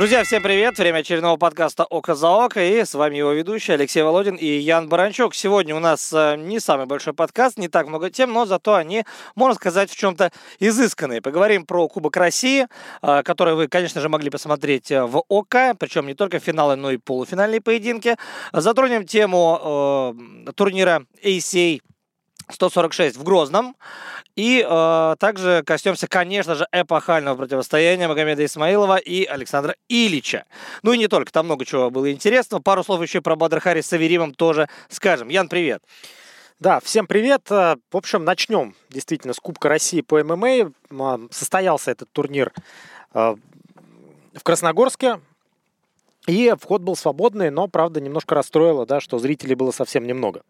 [0.00, 0.78] Друзья, всем привет!
[0.78, 4.88] Время очередного подкаста «Око за око» и с вами его ведущий Алексей Володин и Ян
[4.88, 5.34] Баранчук.
[5.34, 9.04] Сегодня у нас э, не самый большой подкаст, не так много тем, но зато они,
[9.34, 11.20] можно сказать, в чем-то изысканные.
[11.20, 12.66] Поговорим про Кубок России,
[13.02, 16.92] э, который вы, конечно же, могли посмотреть э, в ОКО, причем не только финалы, но
[16.92, 18.16] и полуфинальные поединки.
[18.54, 20.14] Затронем тему
[20.46, 21.82] э, турнира ACA
[22.50, 23.76] 146 в Грозном.
[24.36, 30.44] И э, также коснемся, конечно же, эпохального противостояния Магомеда Исмаилова и Александра Ильича.
[30.82, 32.62] Ну и не только, там много чего было интересного.
[32.62, 35.28] Пару слов еще про Бадрахари с Аверимом тоже скажем.
[35.28, 35.82] Ян, привет.
[36.60, 37.50] Да, всем привет.
[37.50, 41.28] Э, в общем, начнем действительно с Кубка России по ММА.
[41.30, 42.52] Состоялся этот турнир
[43.14, 43.36] э,
[44.34, 45.20] в Красногорске.
[46.26, 50.42] И вход был свободный, но, правда, немножко расстроило, да, что зрителей было совсем немного.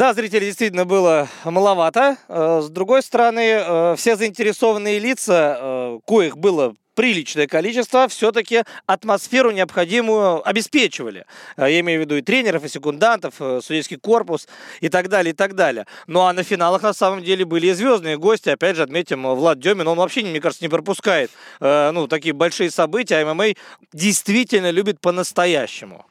[0.00, 2.16] Да, зрителей действительно было маловато.
[2.26, 9.50] Э, с другой стороны, э, все заинтересованные лица, э, коих было приличное количество, все-таки атмосферу
[9.50, 11.26] необходимую обеспечивали.
[11.58, 14.48] Я имею в виду и тренеров, и секундантов, судейский корпус
[14.80, 15.86] и так далее, и так далее.
[16.06, 18.48] Ну а на финалах на самом деле были и звездные гости.
[18.48, 21.30] Опять же, отметим, Влад Демин, он вообще, мне кажется, не пропускает
[21.60, 23.16] ну, такие большие события.
[23.16, 23.54] А ММА
[23.92, 26.06] действительно любит по-настоящему.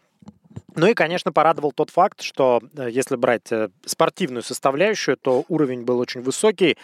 [0.79, 5.83] Ну и, конечно, порадовал тот факт, что э, если брать э, спортивную составляющую, то уровень
[5.83, 6.77] был очень высокий.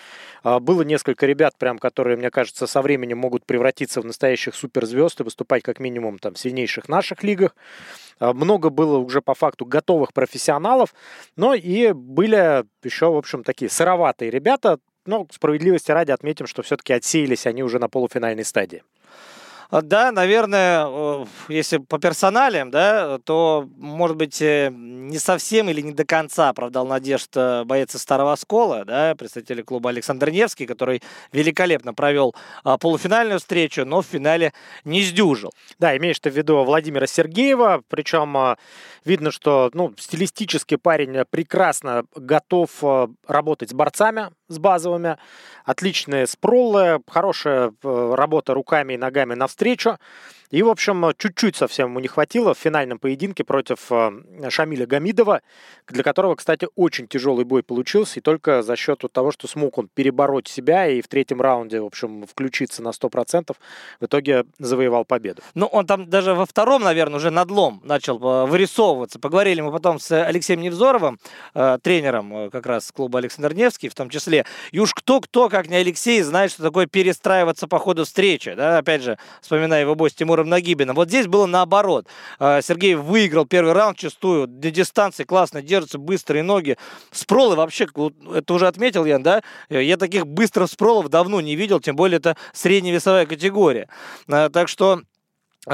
[0.44, 5.22] А, было несколько ребят, прям, которые, мне кажется, со временем могут превратиться в настоящих суперзвезд
[5.22, 7.56] и выступать как минимум там, в сильнейших наших лигах.
[8.20, 10.94] А, много было уже по факту готовых профессионалов,
[11.38, 14.80] но и были еще, в общем, такие сыроватые ребята.
[15.06, 18.84] Но справедливости ради отметим, что все-таки отсеялись они уже на полуфинальной стадии.
[19.70, 25.92] А, да, наверное, если по персоналиям, да, то, может быть, э, не совсем или не
[25.92, 31.02] до конца оправдал надежд э, боец из Старого Оскола, да, представитель клуба Александр Невский, который
[31.32, 34.54] великолепно провел а, полуфинальную встречу, но в финале
[34.84, 35.52] не сдюжил.
[35.80, 38.58] Да, имеешь в виду Владимира Сергеева, причем а,
[39.04, 42.70] видно, что ну, стилистически парень прекрасно готов
[43.28, 45.18] работать с борцами, с базовыми,
[45.64, 49.98] отличные спролы, хорошая э, работа руками и ногами навстречу.
[50.52, 55.42] И, в общем, чуть-чуть совсем ему не хватило в финальном поединке против э, Шамиля Гамидова,
[55.88, 59.90] для которого, кстати, очень тяжелый бой получился, и только за счет того, что смог он
[59.94, 63.56] перебороть себя и в третьем раунде, в общем, включиться на 100%,
[64.00, 65.42] в итоге завоевал победу.
[65.54, 69.20] Ну, он там даже во втором, наверное, уже надлом начал э, вырисовываться.
[69.20, 71.20] Поговорили мы потом с Алексеем Невзоровым,
[71.54, 74.46] э, тренером как раз клуба Александр Невский, в том числе.
[74.72, 78.54] И уж кто-кто, как не Алексей, знает, что такое перестраиваться по ходу встречи.
[78.54, 78.78] Да?
[78.78, 80.96] Опять же, вспоминая его бой с Тимуром Тимуром Нагибиным.
[80.96, 82.08] Вот здесь было наоборот.
[82.40, 84.48] А, Сергей выиграл первый раунд чистую.
[84.48, 86.78] На дистанции классно держится, быстрые ноги.
[87.12, 87.88] Спролы вообще,
[88.34, 89.42] это уже отметил я, да?
[89.70, 93.88] Я таких быстрых спролов давно не видел, тем более это средневесовая категория.
[94.28, 95.02] А, так что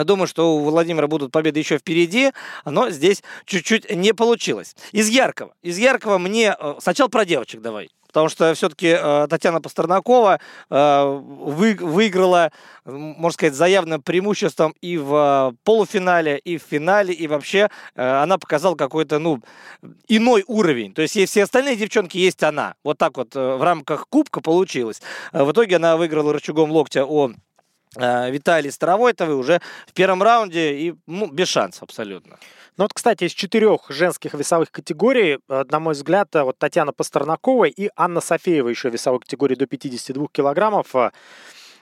[0.06, 2.32] Думаю, что у Владимира будут победы еще впереди,
[2.64, 4.74] но здесь чуть-чуть не получилось.
[4.94, 5.54] Из яркого.
[5.64, 6.56] Из яркого мне...
[6.58, 10.40] Э, сначала про девочек давай потому что все-таки э, Татьяна Пастернакова
[10.70, 12.52] э, вы, выиграла,
[12.86, 18.76] можно сказать, заявным преимуществом и в полуфинале, и в финале, и вообще э, она показала
[18.76, 19.40] какой-то, ну,
[20.08, 20.94] иной уровень.
[20.94, 22.76] То есть есть все остальные девчонки, есть она.
[22.84, 25.02] Вот так вот в рамках кубка получилось.
[25.32, 27.32] В итоге она выиграла рычагом локтя о
[27.96, 32.38] э, Виталий Старовойтовой уже в первом раунде и ну, без шансов абсолютно.
[32.81, 36.92] Ну вот, кстати, из четырех женских весовых категорий, э, на мой взгляд, э, вот Татьяна
[36.92, 41.12] Пастернакова и Анна Софеева еще весовой категории до 52 килограммов э,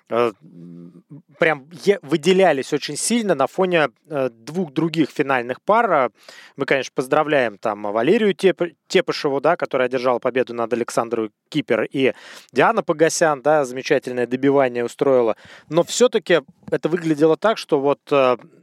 [0.10, 1.70] прям
[2.02, 3.90] выделялись очень сильно на фоне
[4.32, 6.12] двух других финальных пар.
[6.56, 12.14] Мы, конечно, поздравляем там Валерию Тепышеву, да, которая одержала победу над Александрой Кипер, и
[12.52, 15.36] Диана Погосян, да, замечательное добивание устроила.
[15.70, 16.42] Но все-таки
[16.72, 18.00] это выглядело так, что вот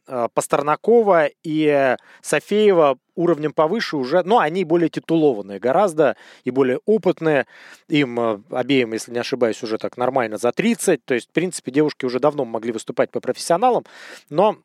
[0.09, 7.47] Э, Пастернакова и Софеева уровнем повыше уже, но они более титулованные гораздо и более опытные.
[7.89, 11.05] Им э, обеим, если не ошибаюсь, уже так нормально за 30.
[11.05, 13.85] То есть, в принципе, девушки уже давно могли выступать по профессионалам,
[14.31, 14.57] но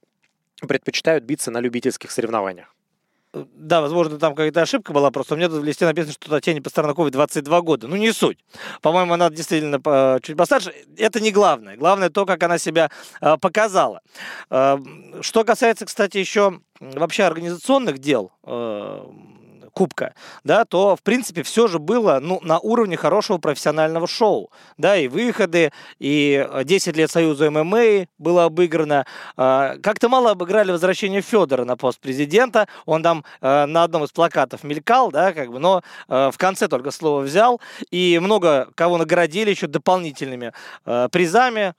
[0.68, 2.71] предпочитают биться на любительских соревнованиях.
[3.34, 6.62] Да, возможно, там какая-то ошибка была, просто у меня тут в листе написано, что Татьяне
[6.62, 7.88] Пастернаковой 22 года.
[7.88, 8.40] Ну, не суть.
[8.82, 10.74] По-моему, она действительно чуть постарше.
[10.98, 11.78] Это не главное.
[11.78, 12.92] Главное то, как она себя
[13.22, 14.02] а, показала.
[14.50, 18.32] Что касается, кстати, еще вообще организационных дел,
[19.74, 20.14] кубка,
[20.44, 24.52] да, то, в принципе, все же было ну, на уровне хорошего профессионального шоу.
[24.78, 29.06] Да, и выходы, и 10 лет Союза ММА было обыграно.
[29.38, 32.68] А, как-то мало обыграли возвращение Федора на пост президента.
[32.86, 36.68] Он там а, на одном из плакатов мелькал, да, как бы, но а, в конце
[36.68, 37.62] только слово взял.
[37.90, 40.54] И много кого наградили еще дополнительными
[41.12, 41.74] призами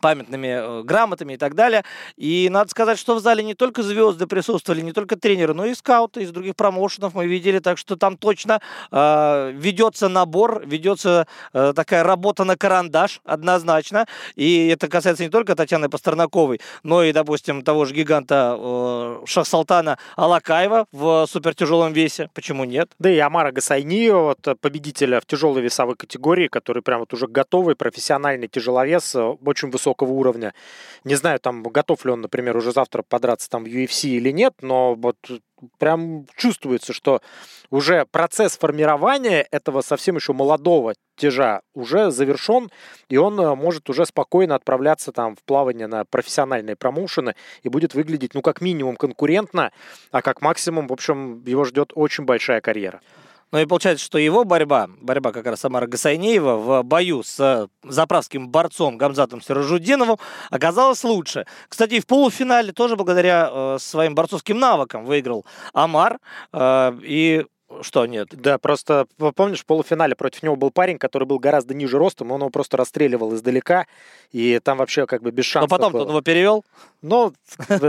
[0.00, 1.84] памятными э, грамотами и так далее.
[2.16, 5.74] И надо сказать, что в зале не только звезды присутствовали, не только тренеры, но и
[5.74, 8.60] скауты из других промоушенов мы видели, так что там точно
[8.90, 14.06] э, ведется набор, ведется э, такая работа на карандаш однозначно.
[14.36, 19.98] И это касается не только Татьяны Пастернаковой, но и, допустим, того же гиганта э, Шахсалтана
[20.16, 22.30] Алакаева в супертяжелом весе.
[22.34, 22.90] Почему нет?
[22.98, 27.26] Да и Амара Гасайниева, вот, э, победителя в тяжелой весовой категории, который прям вот уже
[27.26, 30.54] готовый профессиональный тяжеловес, э, очень высокий высокого уровня.
[31.04, 34.54] Не знаю, там, готов ли он, например, уже завтра подраться там в UFC или нет,
[34.60, 35.16] но вот
[35.78, 37.20] прям чувствуется, что
[37.70, 42.70] уже процесс формирования этого совсем еще молодого тяжа уже завершен,
[43.08, 47.94] и он э, может уже спокойно отправляться там в плавание на профессиональные промоушены и будет
[47.94, 49.72] выглядеть, ну, как минимум конкурентно,
[50.10, 53.00] а как максимум, в общем, его ждет очень большая карьера.
[53.52, 58.48] Ну и получается, что его борьба, борьба как раз Самара Гасайнеева в бою с заправским
[58.48, 60.16] борцом Гамзатом Сиражудиновым
[60.50, 61.46] оказалась лучше.
[61.68, 65.44] Кстати, в полуфинале тоже благодаря э, своим борцовским навыкам выиграл
[65.74, 66.18] Амар.
[66.54, 67.44] Э, и
[67.82, 68.28] что нет?
[68.32, 72.40] Да, просто помнишь, в полуфинале против него был парень, который был гораздо ниже ростом, он
[72.40, 73.86] его просто расстреливал издалека,
[74.30, 76.64] и там вообще как бы без шансов Но потом он его перевел?
[77.02, 77.32] Но,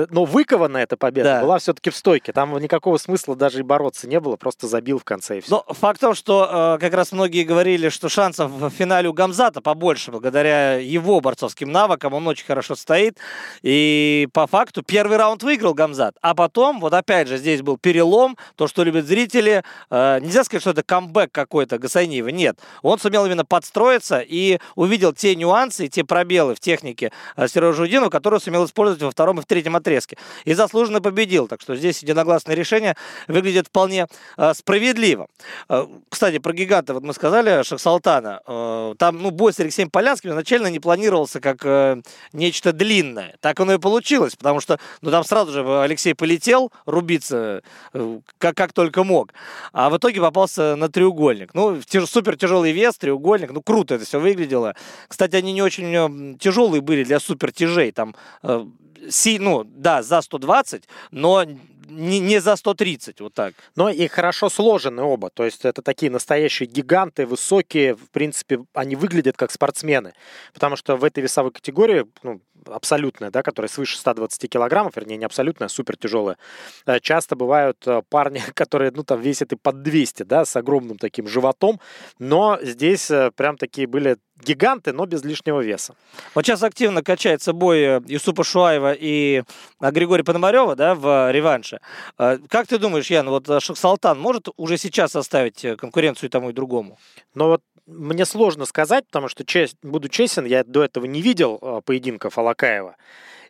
[0.09, 1.41] но выкована эта победа Да.
[1.41, 2.33] была все-таки в стойке.
[2.33, 5.51] Там никакого смысла даже и бороться не было, просто забил в конце и все.
[5.51, 9.13] Но факт в том, что э, как раз многие говорили, что шансов в финале у
[9.13, 13.17] Гамзата побольше, благодаря его борцовским навыкам, он очень хорошо стоит.
[13.61, 18.37] И по факту первый раунд выиграл Гамзат, а потом, вот опять же, здесь был перелом,
[18.55, 19.63] то, что любят зрители.
[19.89, 22.59] Э, нельзя сказать, что это камбэк какой-то Гасаниева, нет.
[22.81, 28.09] Он сумел именно подстроиться и увидел те нюансы, те пробелы в технике э, Сережа Удинова,
[28.09, 30.17] которые сумел использовать во втором и в третьем отрезке.
[30.45, 31.47] И заслуженно победил.
[31.47, 32.95] Так что здесь единогласное решение
[33.27, 35.27] выглядит вполне э, справедливо.
[35.69, 38.41] Э, Кстати, про гиганта, вот мы сказали, Шахсалтана.
[38.47, 42.01] Э, Там, ну, бой с Алексеем Полянским изначально не планировался как э,
[42.33, 43.35] нечто длинное.
[43.41, 47.61] Так оно и получилось, потому что, ну, там сразу же Алексей полетел рубиться
[47.93, 49.33] э, как, как только мог.
[49.71, 51.53] А в итоге попался на треугольник.
[51.53, 53.51] Ну, тяж- супер тяжелый вес, треугольник.
[53.51, 54.75] Ну, круто это все выглядело.
[55.07, 57.91] Кстати, они не очень э, тяжелые были для супер тяжей.
[57.91, 58.65] Там, э,
[59.09, 61.45] си- ну, да, за 120, но
[61.89, 63.53] не, не за 130, вот так.
[63.75, 65.29] Но и хорошо сложены оба.
[65.29, 67.95] То есть это такие настоящие гиганты, высокие.
[67.95, 70.13] В принципе, они выглядят как спортсмены.
[70.53, 75.25] Потому что в этой весовой категории, ну, абсолютная, да, которая свыше 120 килограммов, вернее, не
[75.25, 76.37] абсолютная, а супер тяжелая,
[76.85, 80.97] э, часто бывают э, парни, которые, ну, там весят и под 200, да, с огромным
[80.97, 81.79] таким животом.
[82.19, 85.95] Но здесь э, прям такие были гиганты, но без лишнего веса.
[86.35, 89.43] Вот сейчас активно качается бой Юсупа Шуаева и
[89.79, 91.79] Григория Пономарева да, в реванше.
[92.17, 96.97] Как ты думаешь, Ян, вот Шахсалтан может уже сейчас составить конкуренцию и тому, и другому?
[97.35, 101.59] Но вот мне сложно сказать, потому что, чест- буду честен, я до этого не видел
[101.61, 102.95] э, поединков Алакаева.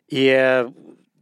[0.08, 0.66] И,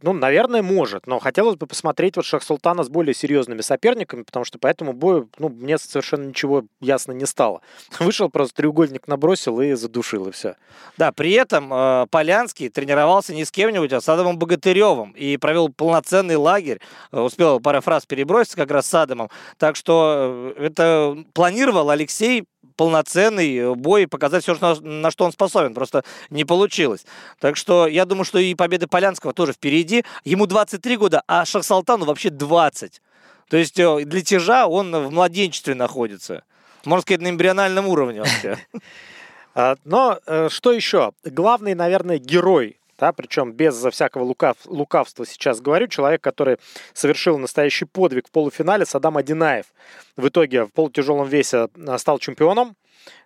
[0.01, 1.07] ну, наверное, может.
[1.07, 5.29] Но хотелось бы посмотреть вот Шахсултана с более серьезными соперниками, потому что по этому бою,
[5.37, 7.61] ну, мне совершенно ничего ясно не стало.
[7.99, 10.55] Вышел, просто треугольник набросил и задушил, и все.
[10.97, 15.69] Да, при этом э, Полянский тренировался не с кем-нибудь, а с Адамом Богатыревым и провел
[15.69, 16.81] полноценный лагерь.
[17.11, 19.29] Э, Успел пару фраз переброситься как раз с Адамом.
[19.57, 22.43] Так что э, это планировал Алексей
[22.75, 25.73] полноценный э, бой, показать все, на, что он способен.
[25.73, 27.05] Просто не получилось.
[27.39, 30.03] Так что я думаю, что и победа Полянского тоже впереди.
[30.23, 33.01] Ему 23 года, а Шахсалтану вообще 20.
[33.49, 36.43] То есть э, для тяжа он в младенчестве находится.
[36.85, 38.57] Можно сказать, на эмбриональном уровне вообще.
[39.55, 41.11] А, Но э, что еще?
[41.23, 46.57] Главный, наверное, герой, да, причем без всякого лукав- лукавства сейчас говорю, человек, который
[46.93, 49.65] совершил настоящий подвиг в полуфинале, Садам Адинаев.
[50.15, 52.77] В итоге в полутяжелом весе э, стал чемпионом.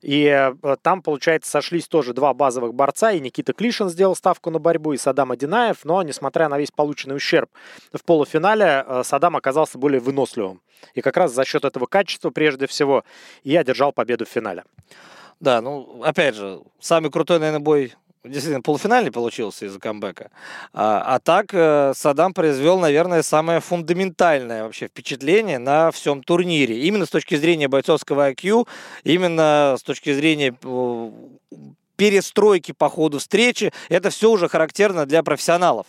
[0.01, 3.11] И э, там, получается, сошлись тоже два базовых борца.
[3.11, 5.85] И Никита Клишин сделал ставку на борьбу, и Садам Адинаев.
[5.85, 7.51] Но, несмотря на весь полученный ущерб
[7.93, 10.59] в полуфинале, э, Садам оказался более выносливым.
[10.95, 13.03] И как раз за счет этого качества, прежде всего,
[13.43, 14.63] и одержал победу в финале.
[15.39, 17.93] Да, ну, опять же, самый крутой, наверное, бой
[18.27, 20.31] действительно полуфинальный получился из-за камбэка.
[20.73, 26.81] А, а так э, Саддам произвел, наверное, самое фундаментальное вообще впечатление на всем турнире.
[26.83, 28.67] Именно с точки зрения бойцовского IQ,
[29.03, 31.11] именно с точки зрения э,
[31.97, 33.73] перестройки по ходу встречи.
[33.89, 35.87] Это все уже характерно для профессионалов.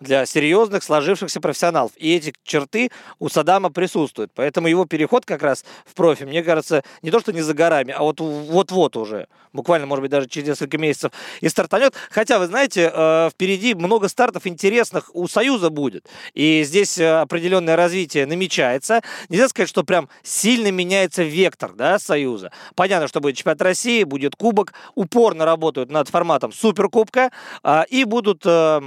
[0.00, 1.92] Для серьезных, сложившихся профессионалов.
[1.96, 4.32] И эти черты у Садама присутствуют.
[4.34, 7.92] Поэтому его переход как раз в профи, мне кажется, не то, что не за горами,
[7.92, 9.28] а вот вот-вот уже.
[9.52, 11.94] Буквально, может быть, даже через несколько месяцев и стартанет.
[12.10, 16.06] Хотя, вы знаете, э, впереди много стартов интересных у Союза будет.
[16.34, 19.02] И здесь э, определенное развитие намечается.
[19.28, 22.52] Нельзя сказать, что прям сильно меняется вектор да, Союза.
[22.76, 24.72] Понятно, что будет чемпионат России, будет кубок.
[24.94, 27.32] Упорно работают над форматом Суперкубка.
[27.62, 28.80] А, и будут э,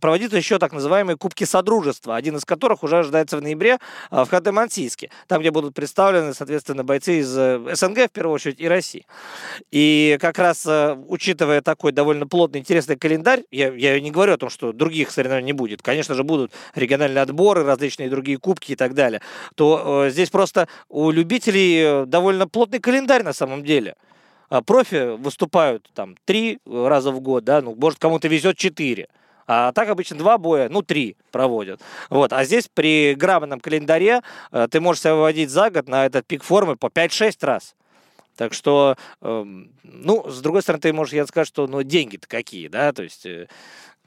[0.00, 3.78] проводиться еще так называемые Кубки Содружества, один из которых уже ожидается в ноябре
[4.10, 5.10] в Ханты-Мансийске.
[5.26, 9.06] Там, где будут представлены, соответственно, бойцы из СНГ, в первую очередь, и России.
[9.70, 14.50] И как раз, учитывая такой довольно плотный, интересный календарь, я, я не говорю о том,
[14.50, 15.82] что других соревнований не будет.
[15.82, 19.20] Конечно же, будут региональные отборы, различные другие кубки и так далее.
[19.54, 23.94] То э, здесь просто у любителей э, довольно плотный календарь на самом деле.
[24.48, 29.08] А профи выступают там три раза в год, да, ну, может, кому-то везет четыре.
[29.48, 31.80] А так обычно два боя, ну, три проводят.
[32.10, 32.34] Вот.
[32.34, 34.20] А здесь при грамотном календаре
[34.52, 37.74] э, ты можешь себя выводить за год на этот пик формы по 5-6 раз.
[38.36, 39.44] Так что, э,
[39.84, 43.24] ну, с другой стороны, ты можешь, я сказать, что ну, деньги-то какие, да, то есть...
[43.26, 43.48] Э,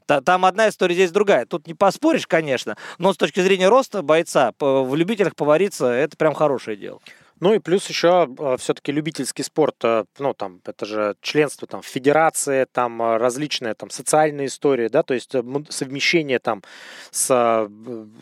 [0.06, 1.46] там одна история, здесь другая.
[1.46, 6.34] Тут не поспоришь, конечно, но с точки зрения роста бойца в любителях повариться, это прям
[6.34, 7.00] хорошее дело.
[7.42, 11.82] Ну и плюс еще а, все-таки любительский спорт, а, ну там это же членство там
[11.82, 16.62] в федерации, там а, различные там социальные истории, да, то есть э, совмещение там
[17.10, 17.26] с,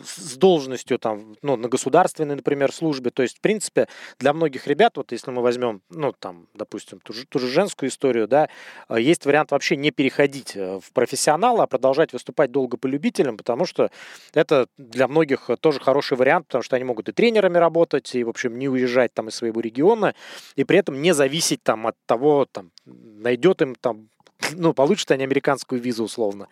[0.03, 3.87] с должностью там, ну на государственной, например, службе, то есть в принципе
[4.17, 7.91] для многих ребят, вот если мы возьмем, ну там, допустим, ту же, ту же женскую
[7.91, 8.49] историю, да,
[8.89, 13.65] есть вариант вообще не переходить э, в профессионала, а продолжать выступать долго по любителям, потому
[13.65, 13.91] что
[14.33, 18.29] это для многих тоже хороший вариант, потому что они могут и тренерами работать, и в
[18.29, 20.13] общем не уезжать уезжать там из своего региона
[20.57, 24.09] и при этом не зависеть там от того, там, найдет им там,
[24.55, 26.47] ну, получат они американскую визу условно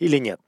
[0.00, 0.40] или нет.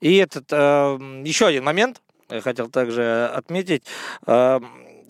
[0.00, 3.82] И этот э, еще один момент, хотел также отметить.
[4.26, 4.60] Э,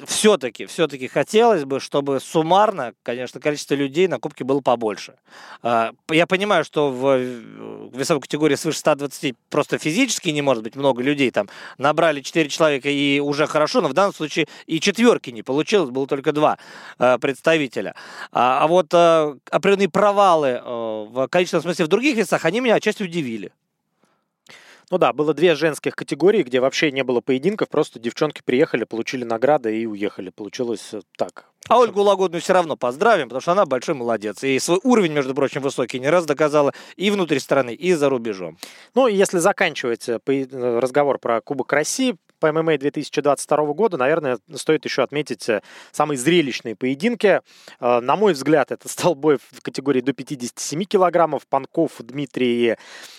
[0.06, 5.14] все-таки, все-таки хотелось бы, чтобы суммарно, конечно, количество людей на Кубке было побольше.
[5.62, 7.18] А, я понимаю, что в
[7.96, 11.30] весовой категории свыше 120 просто физически не может быть много людей.
[11.30, 15.90] Там набрали 4 человека и уже хорошо, но в данном случае и четверки не получилось,
[15.90, 16.58] было только два
[16.98, 17.94] а, представителя.
[18.32, 23.52] А, а вот определенные провалы в количественном смысле в других весах, они меня отчасти удивили.
[24.90, 29.24] Ну да, было две женских категории, где вообще не было поединков, просто девчонки приехали, получили
[29.24, 30.30] награды и уехали.
[30.30, 31.46] Получилось э, так.
[31.68, 34.42] А Ольгу Лагодную все равно поздравим, потому что она большой молодец.
[34.42, 38.56] И свой уровень, между прочим, высокий не раз доказала и внутри страны, и за рубежом.
[38.94, 44.84] Ну, если заканчивать э, э, разговор про Кубок России, по ММА 2022 года, наверное, стоит
[44.84, 47.40] еще отметить э, самые зрелищные поединки.
[47.80, 51.46] Э, на мой взгляд, это стал бой в категории до 57 килограммов.
[51.46, 52.76] Панков, Дмитрий и э,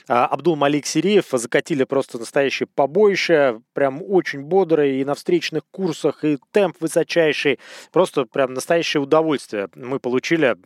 [0.07, 3.61] Абдул Малик Сириев закатили просто настоящее побоище.
[3.73, 7.59] Прям очень бодрые и на встречных курсах, и темп высочайший.
[7.91, 10.57] Просто прям настоящее удовольствие мы получили,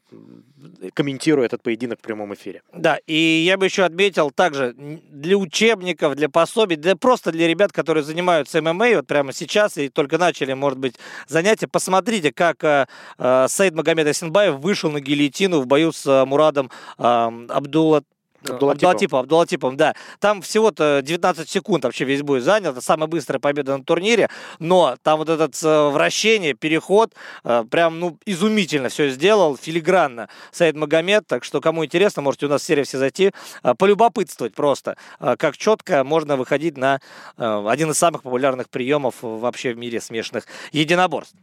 [0.93, 2.61] комментируя этот поединок в прямом эфире.
[2.73, 7.71] Да, и я бы еще отметил также для учебников, для пособий, для просто для ребят,
[7.71, 10.95] которые занимаются занимаются ММА вот прямо сейчас и только начали, может быть,
[11.27, 12.85] занятия, посмотрите, как э,
[13.17, 18.03] э, Саид Магомед Асенбаев вышел на гильотину в бою с э, Мурадом э, Абдулла
[18.49, 19.19] Абдулатипов.
[19.19, 19.93] Абдулатипов, да.
[20.19, 22.71] Там всего-то 19 секунд вообще весь бой занял.
[22.71, 24.29] Это самая быстрая победа на турнире.
[24.59, 30.75] Но там вот этот э, вращение, переход, э, прям, ну, изумительно все сделал, филигранно Саид
[30.75, 31.25] Магомед.
[31.27, 33.31] Так что, кому интересно, можете у нас в серии все зайти,
[33.63, 36.99] э, полюбопытствовать просто, как четко можно выходить на
[37.37, 41.35] один из самых популярных приемов вообще в мире смешанных единоборств.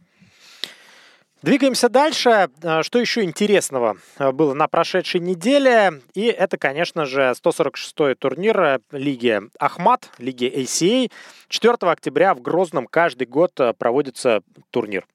[1.41, 2.49] Двигаемся дальше.
[2.63, 6.01] А, что еще интересного а, было на прошедшей неделе?
[6.13, 11.11] И это, конечно же, 146-й турнир Лиги Ахмат, Лиги ACA.
[11.47, 15.07] 4 октября в Грозном каждый год проводится турнир.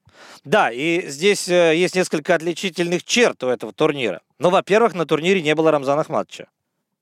[0.45, 4.21] Да, и здесь э, есть несколько отличительных черт у этого турнира.
[4.39, 6.49] Ну, во-первых, на турнире не было Рамзана Ахматовича.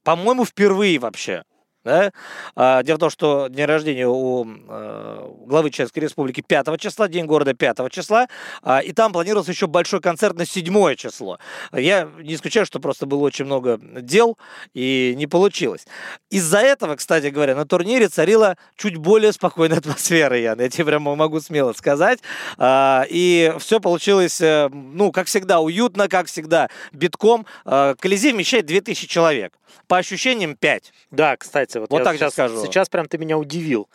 [0.03, 1.45] По-моему, впервые вообще.
[1.85, 2.13] Да?
[2.57, 7.27] А, дело в том, что день рождения у э, главы Чешской Республики 5 числа, день
[7.27, 8.27] города 5 числа,
[8.63, 11.39] а, и там планировался еще большой концерт на 7 число.
[11.73, 14.39] Я не исключаю, что просто было очень много дел,
[14.73, 15.87] и не получилось.
[16.31, 21.15] Из-за этого, кстати говоря, на турнире царила чуть более спокойная атмосфера, Ян, я тебе прямо
[21.15, 22.21] могу смело сказать.
[22.57, 27.45] А, и все получилось, э, ну, как всегда, уютно, как всегда, битком.
[27.67, 29.53] А, Колизей вмещает 2000 человек.
[29.87, 30.93] По ощущениям 5.
[31.11, 32.65] Да, кстати, вот, вот так сейчас скажу.
[32.65, 33.89] Сейчас прям ты меня удивил.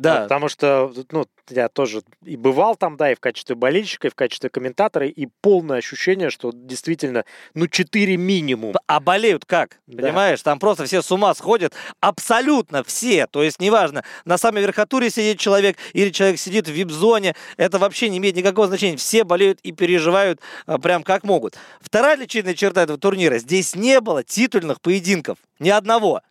[0.00, 0.22] Да.
[0.22, 4.14] Потому что, ну, я тоже и бывал там, да, и в качестве болельщика, и в
[4.14, 8.74] качестве комментатора, и полное ощущение, что действительно, ну, 4 минимум.
[8.86, 9.78] А болеют как?
[9.86, 10.02] Да.
[10.02, 10.42] Понимаешь?
[10.42, 11.74] Там просто все с ума сходят.
[12.00, 13.26] Абсолютно все.
[13.26, 18.08] То есть, неважно, на самой верхотуре сидит человек, или человек сидит в вип-зоне, это вообще
[18.08, 18.96] не имеет никакого значения.
[18.96, 21.58] Все болеют и переживают а, прям как могут.
[21.80, 23.38] Вторая отличительная черта этого турнира.
[23.38, 25.38] Здесь не было титульных поединков.
[25.58, 26.22] Ни одного.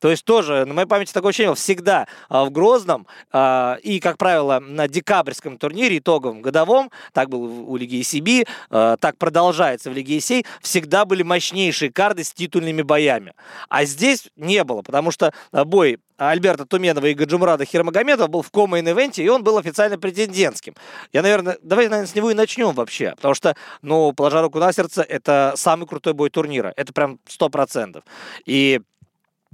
[0.00, 4.18] То есть тоже, на моей памяти такое ощущение, всегда а, в Грозном а, и, как
[4.18, 9.94] правило, на декабрьском турнире, итоговом, годовом, так было у Лиги ECB, а, так продолжается в
[9.94, 13.32] Лиге ESEI, всегда были мощнейшие карды с титульными боями.
[13.68, 19.22] А здесь не было, потому что бой Альберта Туменова и Гаджимурада Хирмагомедова был в кома-ивенте,
[19.22, 20.74] и он был официально претендентским.
[21.12, 24.72] Я, наверное, давайте, наверное, с него и начнем вообще, потому что, ну, положа руку на
[24.72, 26.72] сердце, это самый крутой бой турнира.
[26.76, 28.02] Это прям сто процентов.
[28.44, 28.80] И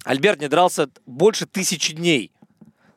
[0.05, 2.31] Альберт не дрался больше тысячи дней.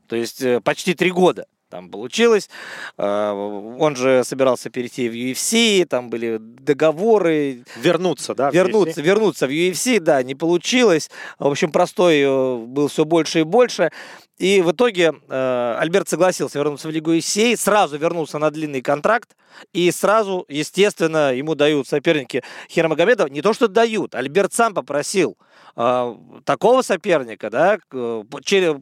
[0.08, 2.50] То есть э, почти три года там получилось.
[2.98, 7.64] Э, он же собирался перейти в UFC, там были договоры.
[7.78, 8.50] Вернуться, да?
[8.50, 11.10] Вернуться, вернуться в UFC, да, не получилось.
[11.40, 13.92] В общем, простой э, был все больше и больше.
[14.38, 19.36] И в итоге э, Альберт согласился вернуться в Лигу Исей, сразу вернулся на длинный контракт,
[19.74, 23.28] и сразу, естественно, ему дают соперники Хермагомедова.
[23.30, 25.38] Не то, что дают, Альберт сам попросил
[25.76, 27.80] э, такого соперника, да,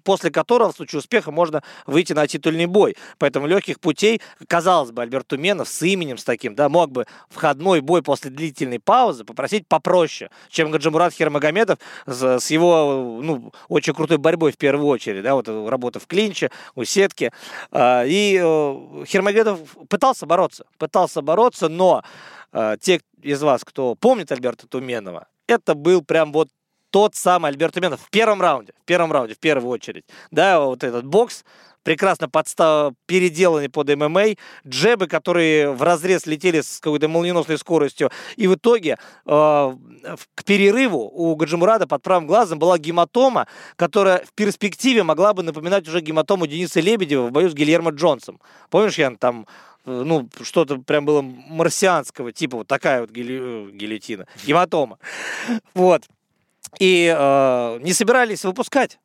[0.03, 2.97] после которого в случае успеха можно выйти на титульный бой.
[3.17, 7.79] Поэтому легких путей, казалось бы, Альберт Туменов с именем с таким, да, мог бы входной
[7.79, 14.17] бой после длительной паузы попросить попроще, чем Гаджимурат Хермагомедов с, с его, ну, очень крутой
[14.17, 17.31] борьбой в первую очередь, да, вот вот работа в клинче, у сетки.
[17.71, 19.59] А, и э, Хермогедов
[19.89, 22.03] пытался бороться, пытался бороться, но
[22.51, 26.49] э, те из вас, кто помнит Альберта Туменова, это был прям вот
[26.89, 30.05] тот самый Альберт Туменов в первом раунде, в первом раунде, в первую очередь.
[30.31, 31.43] Да, вот этот бокс,
[31.85, 32.93] прекрасно подстав...
[33.05, 34.35] переделанный под ММА,
[34.67, 38.09] джебы, которые в разрез летели с какой-то молниеносной скоростью.
[38.35, 39.75] И в итоге э,
[40.35, 45.87] к перерыву у Гаджимурада под правым глазом была гематома, которая в перспективе могла бы напоминать
[45.87, 48.41] уже гематому Дениса Лебедева в бою с Гильермо Джонсом.
[48.71, 49.45] Помнишь, Ян, там
[49.85, 53.39] э, ну, что-то прям было марсианского, типа вот такая вот гили...
[53.39, 54.97] Э, гильотина, гематома.
[55.75, 56.01] Вот.
[56.79, 58.97] И э, не собирались выпускать.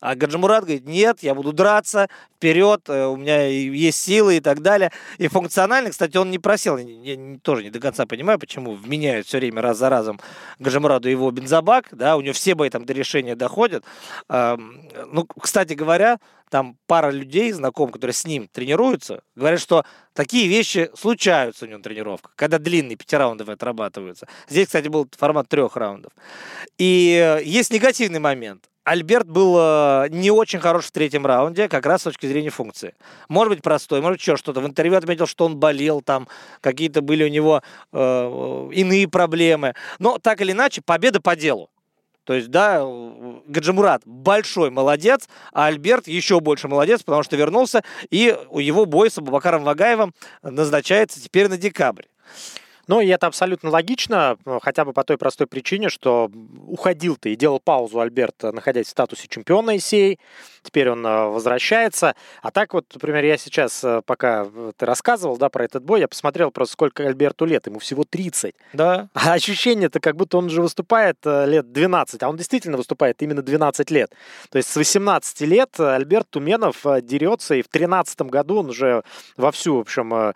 [0.00, 4.62] А Гаджимурат говорит, нет, я буду драться, вперед, э, у меня есть силы и так
[4.62, 4.92] далее.
[5.18, 6.76] И функционально, кстати, он не просел.
[6.76, 10.20] Я тоже не до конца понимаю, почему вменяют все время раз за разом
[10.58, 13.84] Гаджимураду его бензобак, да, у него все бои там до решения доходят.
[14.28, 16.18] Ну, кстати говоря,
[16.50, 19.84] там пара людей, знакомых, которые с ним тренируются, говорят, что
[20.14, 24.28] такие вещи случаются у него на тренировках, когда длинные пятираундовые отрабатываются.
[24.48, 26.12] Здесь, кстати, был формат трех раундов.
[26.78, 28.64] И э, есть негативный момент.
[28.88, 32.94] Альберт был э, не очень хорош в третьем раунде, как раз с точки зрения функции.
[33.28, 34.60] Может быть, простой, может, еще что-то.
[34.60, 36.26] В интервью отметил, что он болел, там
[36.62, 39.74] какие-то были у него э, иные проблемы.
[39.98, 41.68] Но так или иначе, победа по делу.
[42.24, 42.82] То есть, да,
[43.46, 49.10] Гаджимурат большой молодец, а Альберт еще больше молодец, потому что вернулся, и у его бой
[49.10, 52.04] с Абубакаром Вагаевым назначается теперь на декабрь.
[52.88, 56.30] Ну, и это абсолютно логично, э, хотя бы по той простой причине, что
[56.66, 60.18] уходил ты и делал паузу Альберт, э, находясь в статусе чемпиона ИСЕЙ,
[60.62, 62.14] теперь он э, возвращается.
[62.42, 64.46] А так вот, например, я сейчас, пока
[64.78, 68.54] ты рассказывал, да, про этот бой, я посмотрел просто, сколько Альберту лет, ему всего 30.
[68.72, 69.08] Да.
[69.28, 73.90] А ощущение-то, как будто он уже выступает лет 12, а он действительно выступает именно 12
[73.90, 74.10] лет.
[74.50, 79.02] То есть с 18 лет Альберт Туменов дерется, и в 13 году он уже
[79.36, 80.32] вовсю, в общем,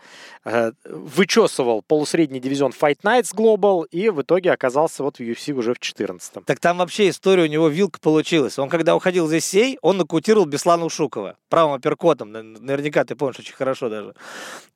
[0.84, 5.78] вычесывал полусредний дивизион Fight Nights Global и в итоге оказался вот в UFC уже в
[5.78, 8.59] 14 Так там вообще история у него вилка получилась.
[8.59, 12.33] Он когда уходил из сей, он нокаутировал Беслана Ушукова правым апперкотом.
[12.33, 14.14] Наверняка ты помнишь очень хорошо даже.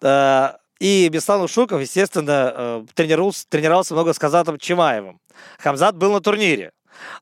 [0.02, 5.20] А, и Беслан Ушуков, естественно, э, тренировался, тренировался много с Казатом Чимаевым.
[5.58, 6.72] Хамзат был на турнире.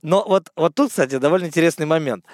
[0.02, 2.24] Но вот, вот тут, кстати, довольно интересный момент.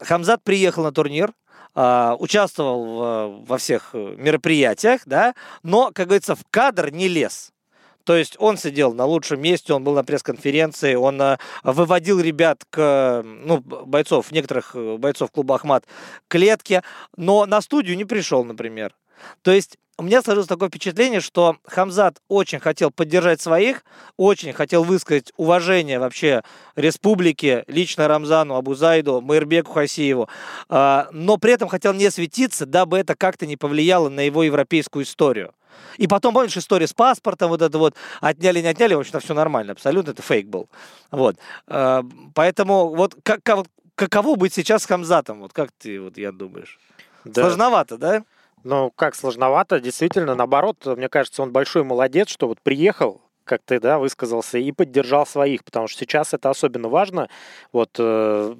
[0.00, 1.32] Хамзат приехал на турнир,
[1.74, 7.52] а, участвовал во всех э, мероприятиях, да, но, как говорится, в кадр не лез.
[8.04, 12.64] То есть он сидел на лучшем месте, он был на пресс-конференции, он э, выводил ребят
[12.70, 16.82] к, ну, бойцов, некоторых э, бойцов клуба Ахмат к клетке,
[17.16, 18.94] но на студию не пришел, например.
[19.42, 23.84] То есть у меня сложилось такое впечатление, что Хамзат очень хотел поддержать своих,
[24.16, 26.42] очень хотел высказать уважение вообще
[26.74, 30.28] республике, лично Рамзану Абузайду, Майрбеку Хасиеву,
[30.68, 35.04] а, но при этом хотел не светиться, дабы это как-то не повлияло на его европейскую
[35.04, 35.54] историю.
[35.96, 39.34] И потом, помнишь, история с паспортом, вот это вот, отняли, не отняли, в общем-то, все
[39.34, 40.68] нормально, абсолютно, это фейк был.
[41.12, 41.36] Вот.
[41.68, 42.02] А,
[42.34, 43.40] поэтому вот как
[43.94, 45.40] каково быть сейчас с Хамзатом?
[45.40, 46.80] Вот как ты, вот я думаешь?
[47.24, 47.42] Да.
[47.42, 48.24] Сложновато, да?
[48.64, 53.78] Ну, как сложновато, действительно, наоборот, мне кажется, он большой молодец, что вот приехал, как ты,
[53.78, 57.28] да, высказался, и поддержал своих, потому что сейчас это особенно важно.
[57.72, 58.56] Вот, э,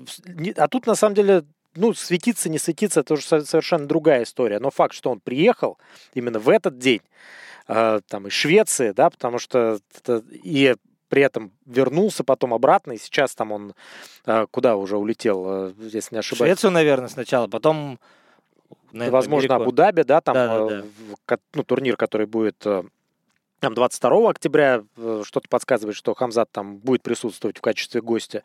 [0.56, 4.58] а тут, на самом деле, ну, светиться, не светиться, это уже совершенно другая история.
[4.60, 5.78] Но факт, что он приехал
[6.12, 7.00] именно в этот день,
[7.68, 10.76] э, там, из Швеции, да, потому что это, и
[11.08, 13.74] при этом вернулся потом обратно, и сейчас там он
[14.26, 16.50] э, куда уже улетел, если не ошибаюсь.
[16.50, 17.98] Швецию, наверное, сначала, потом
[18.92, 20.82] наверное, возможно, Абу-Даби, да, там да, да,
[21.26, 21.38] да.
[21.54, 22.66] ну, турнир, который будет
[23.64, 28.42] там 22 октября, э, что-то подсказывает, что Хамзат там будет присутствовать в качестве гостя.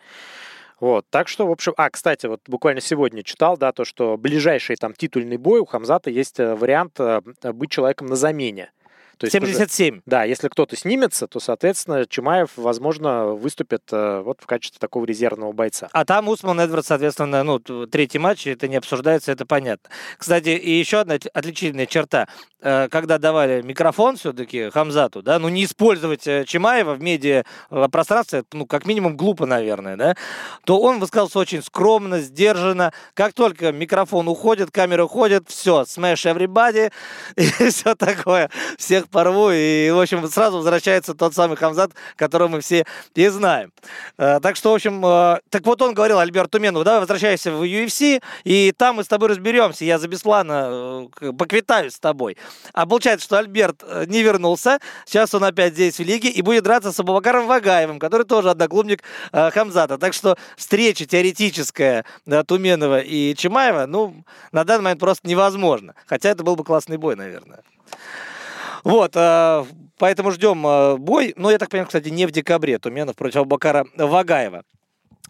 [0.80, 4.78] Вот, так что, в общем, а, кстати, вот буквально сегодня читал, да, то, что ближайший
[4.78, 7.20] там титульный бой у Хамзата есть э, вариант э,
[7.52, 8.72] быть человеком на замене.
[9.20, 9.96] То есть 77.
[9.96, 15.04] Уже, да, если кто-то снимется, то, соответственно, Чимаев, возможно, выступит э, вот в качестве такого
[15.04, 15.90] резервного бойца.
[15.92, 19.90] А там Усман Эдвард, соответственно, ну, третий матч, это не обсуждается, это понятно.
[20.18, 22.30] Кстати, и еще одна отличительная черта.
[22.62, 27.44] Э, когда давали микрофон все-таки Хамзату, да, ну, не использовать э, Чимаева в медиа
[27.92, 30.16] пространстве, ну, как минимум, глупо, наверное, да,
[30.64, 32.94] то он высказался очень скромно, сдержанно.
[33.16, 36.92] Как только микрофон уходит, камера уходит, все, smash everybody,
[37.36, 38.50] и все такое.
[38.78, 43.72] Всех порву, и, в общем, сразу возвращается тот самый Хамзат, которого мы все и знаем.
[44.18, 47.64] Э, так что, в общем, э, так вот он говорил Альберту Тумену, давай возвращайся в
[47.64, 52.38] UFC, и там мы с тобой разберемся, я за Беслана э, поквитаюсь с тобой.
[52.74, 56.92] А получается, что Альберт не вернулся, сейчас он опять здесь в лиге и будет драться
[56.92, 59.98] с Абубакаром Вагаевым, который тоже одноклубник Хамзата.
[59.98, 62.06] Так что встреча теоретическая
[62.48, 65.96] Туменова и Чимаева, ну, на данный момент просто невозможно.
[66.06, 67.64] Хотя это был бы классный бой, наверное.
[68.84, 69.66] Вот, э,
[69.98, 71.34] поэтому ждем э, бой.
[71.38, 72.80] Но я так понимаю, кстати, не в декабре.
[72.80, 74.64] Туменов против Бакара Вагаева.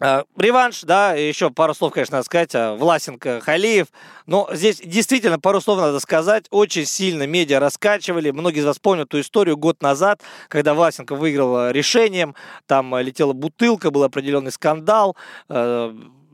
[0.00, 2.54] Э, реванш, да, еще пару слов, конечно, надо сказать.
[2.78, 3.88] Власенко, Халиев.
[4.26, 6.46] Но здесь действительно пару слов надо сказать.
[6.50, 8.30] Очень сильно медиа раскачивали.
[8.30, 12.34] Многие из вас помнят ту историю год назад, когда Власенко выиграл решением.
[12.66, 15.16] Там летела бутылка, был определенный скандал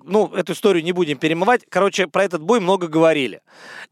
[0.06, 1.62] ну, эту историю не будем перемывать.
[1.68, 3.42] Короче, про этот бой много говорили.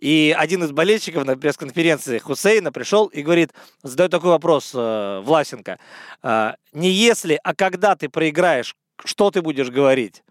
[0.01, 3.51] И один из болельщиков на пресс-конференции Хусейна пришел и говорит,
[3.83, 5.79] задает такой вопрос э, Власенко.
[6.23, 8.75] Э, не если, а когда ты проиграешь,
[9.05, 10.23] что ты будешь говорить?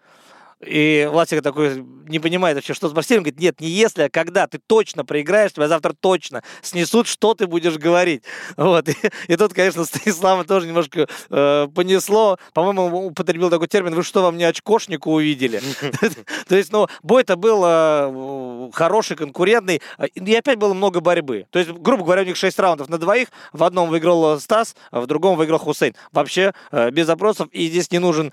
[0.66, 3.18] И Власик такой не понимает вообще, что спросили.
[3.18, 7.34] Он говорит, нет, не если, а когда ты точно проиграешь, тебя завтра точно снесут, что
[7.34, 8.24] ты будешь говорить.
[8.58, 8.90] Вот.
[8.90, 8.96] И,
[9.28, 12.38] и тут, конечно, Станислава тоже немножко э, понесло.
[12.54, 15.62] По-моему, употребил такой термин, вы что, вам не очкошнику увидели?
[16.48, 19.82] То есть, ну, бой-то был э, хороший, конкурентный.
[20.14, 21.48] И опять было много борьбы.
[21.52, 23.30] То есть, грубо говоря, у них 6 раундов на двоих.
[23.52, 25.96] В одном выиграл Стас, а в другом выиграл Хусейн.
[26.12, 27.50] Вообще, э, без опросов.
[27.52, 28.32] И здесь не нужен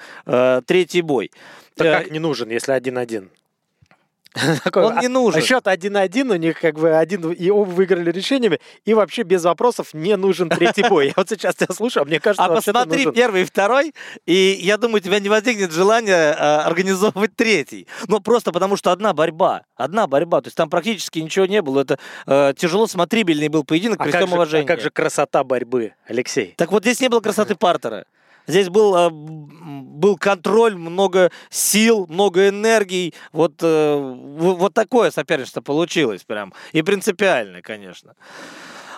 [0.66, 1.30] третий бой.
[1.84, 3.30] Так как не нужен, если один-один?
[4.74, 5.42] Он не нужен.
[5.42, 9.92] Счет 1-1, у них как бы один, и оба выиграли решениями, и вообще без вопросов
[9.92, 11.08] не нужен третий бой.
[11.08, 13.12] Я вот сейчас тебя слушаю, а мне кажется, А посмотри нужен.
[13.12, 13.92] первый и второй,
[14.26, 17.88] и я думаю, у тебя не возникнет желания а, организовывать третий.
[18.06, 21.80] Ну, просто потому что одна борьба, одна борьба, то есть там практически ничего не было,
[21.80, 24.64] это э, тяжело смотрибельный был поединок, а при всем же, уважении.
[24.64, 26.54] А как же красота борьбы, Алексей?
[26.56, 28.04] Так вот здесь не было красоты партера.
[28.46, 33.14] Здесь был, э, был контроль, много сил, много энергии.
[33.32, 36.52] Вот, э, вот такое соперничество получилось прям.
[36.72, 38.14] И принципиальное, конечно.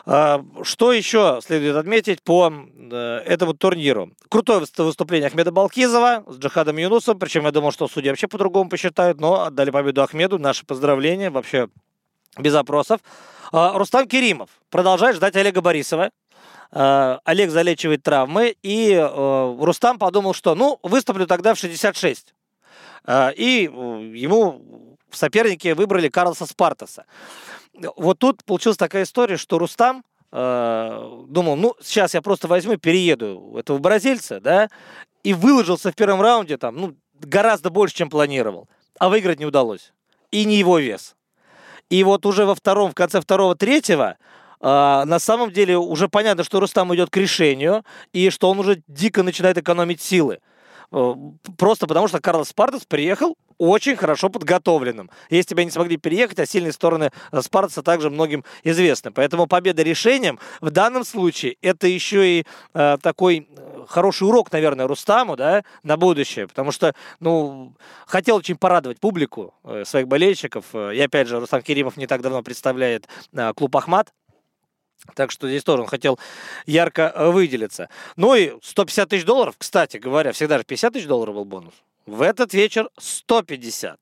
[0.05, 4.11] А, что еще следует отметить по э, этому турниру?
[4.29, 7.19] Крутое выступление Ахмеда Балкизова с Джихадом Юнусом.
[7.19, 10.39] Причем я думал, что судьи вообще по-другому посчитают, но отдали победу Ахмеду.
[10.39, 11.31] Наши поздравления.
[11.31, 11.69] Вообще
[12.39, 13.01] без опросов.
[13.53, 16.11] А, Рустам Керимов продолжает ждать Олега Борисова.
[16.73, 22.35] Э, Олег залечивает травмы, и э, Рустам подумал, что ну, выступлю тогда в 66.
[23.07, 27.05] Э, и ему в сопернике выбрали Карлоса Спартаса.
[27.97, 33.77] Вот тут получилась такая история, что Рустам думал, ну, сейчас я просто возьму, перееду этого
[33.77, 34.71] бразильца, да,
[35.23, 38.67] и выложился в первом раунде там, ну, гораздо больше, чем планировал.
[38.99, 39.93] А выиграть не удалось.
[40.31, 41.17] И не его вес.
[41.91, 44.17] И вот уже во втором, в конце второго, третьего
[44.63, 48.83] а, на самом деле уже понятно, что Рустам идет к решению, и что он уже
[48.87, 50.39] дико начинает экономить силы.
[50.93, 51.15] Э,
[51.59, 55.11] просто потому, что Карлос Спартас приехал очень хорошо подготовленным.
[55.31, 59.11] Если тебя не смогли переехать, а сильные стороны Спартаса также многим известны.
[59.11, 64.87] Поэтому победа решением в данном случае это еще и э, такой э, хороший урок, наверное,
[64.87, 66.47] Рустаму да, на будущее.
[66.47, 67.75] Потому что ну,
[68.07, 70.75] хотел очень порадовать публику, э, своих болельщиков.
[70.75, 74.13] И опять же, Рустам Керимов не так давно представляет э, клуб «Ахмат»,
[75.15, 76.19] так что здесь тоже он хотел
[76.67, 77.89] ярко э, выделиться.
[78.17, 81.75] Ну и 150 тысяч долларов, кстати говоря, всегда же 50 тысяч долларов был бонус.
[82.07, 83.99] В этот вечер 150.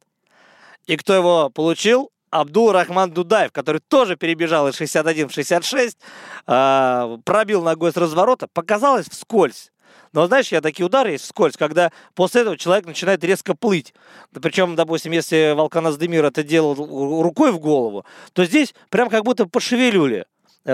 [0.86, 2.10] И кто его получил?
[2.30, 5.98] Абдул Рахман Дудаев, который тоже перебежал из 61 в 66,
[6.46, 9.72] э, пробил ногой с разворота, показалось вскользь.
[10.12, 13.94] Но знаешь, я такие удары есть вскользь, когда после этого человек начинает резко плыть.
[14.32, 19.46] Причем, допустим, если Волкан Аздемир это делал рукой в голову, то здесь прям как будто
[19.46, 20.26] пошевелюли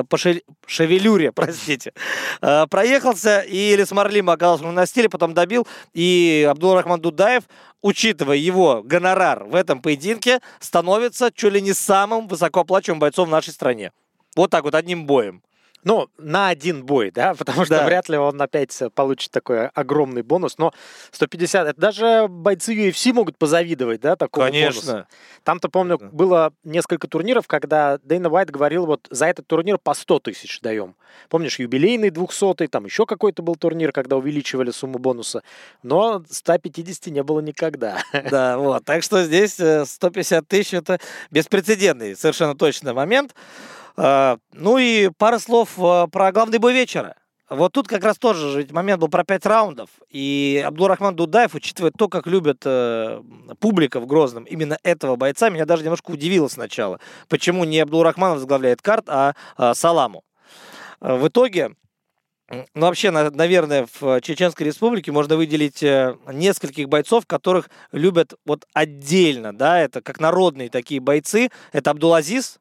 [0.09, 0.19] по
[0.67, 1.93] шевелюре, простите,
[2.41, 7.45] э, проехался, и Элис Марлима оказался на стиле, потом добил, и Абдул-Рахман Дудаев,
[7.83, 13.53] учитывая его гонорар в этом поединке, становится чуть ли не самым высокооплачиваемым бойцом в нашей
[13.53, 13.93] стране.
[14.35, 15.43] Вот так вот, одним боем.
[15.85, 17.87] Ну, на один бой, да, потому что да.
[17.87, 20.59] вряд ли он опять получит такой огромный бонус.
[20.59, 20.73] Но
[21.13, 24.93] 150, это даже бойцы UFC могут позавидовать, да, такому Конечно.
[24.93, 25.07] бонусу.
[25.45, 26.09] Там-то, помню, да.
[26.11, 30.97] было несколько турниров, когда Дэйна Уайт говорил, вот за этот турнир по 100 тысяч даем.
[31.29, 35.43] Помнишь, юбилейный 200 там еще какой-то был турнир, когда увеличивали сумму бонуса.
[35.83, 37.99] Но 150 не было никогда.
[38.31, 38.85] Да, вот.
[38.85, 40.99] Так что здесь 150 э, тысяч это
[41.31, 43.35] беспрецедентный совершенно точный момент.
[43.97, 47.17] А, ну и пара слов а, про главный бой вечера.
[47.49, 49.89] Вот тут как раз тоже же момент был про пять раундов.
[50.11, 53.23] И Абдурахман Дудаев, учитывая то, как любят э,
[53.61, 56.99] публика в Грозном именно этого бойца, меня даже немножко удивило сначала.
[57.29, 60.25] Почему не Абдурахманов возглавляет карт, а, а Саламу.
[60.99, 61.77] В итоге,
[62.49, 69.57] ну, вообще, наверное, в Чеченской Республике можно выделить э, нескольких бойцов, которых любят вот отдельно,
[69.57, 71.51] да, это как народные такие бойцы.
[71.73, 72.59] Это Абдулазиз,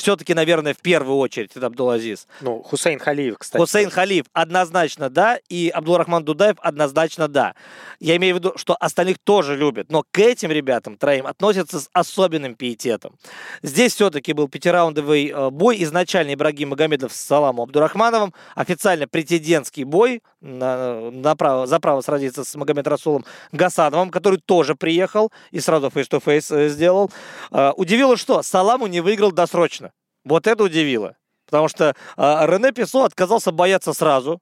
[0.00, 2.26] все-таки, наверное, в первую очередь это Абдулазиз.
[2.40, 3.60] Ну, Хусейн Халиев, кстати.
[3.60, 7.54] Хусейн Халиев однозначно да, и Абдулрахман Дудаев однозначно да.
[8.00, 11.90] Я имею в виду, что остальных тоже любят, но к этим ребятам троим относятся с
[11.92, 13.16] особенным пиететом.
[13.62, 15.82] Здесь все-таки был пятираундовый э, бой.
[15.82, 18.32] Изначально Ибрагим Магомедов с Саламом Абдурахмановым.
[18.54, 24.74] Официально претендентский бой на, на право, за право сразиться с Магомед Расулом Гасановым, который тоже
[24.74, 27.10] приехал и сразу фейс-то-фейс э, сделал.
[27.50, 29.89] Э, удивило, что Саламу не выиграл досрочно.
[30.24, 31.16] Вот это удивило.
[31.46, 34.40] Потому что э, Рене Песо отказался бояться сразу.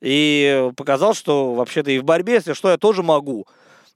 [0.00, 3.46] И показал, что вообще-то и в борьбе, если что, я тоже могу.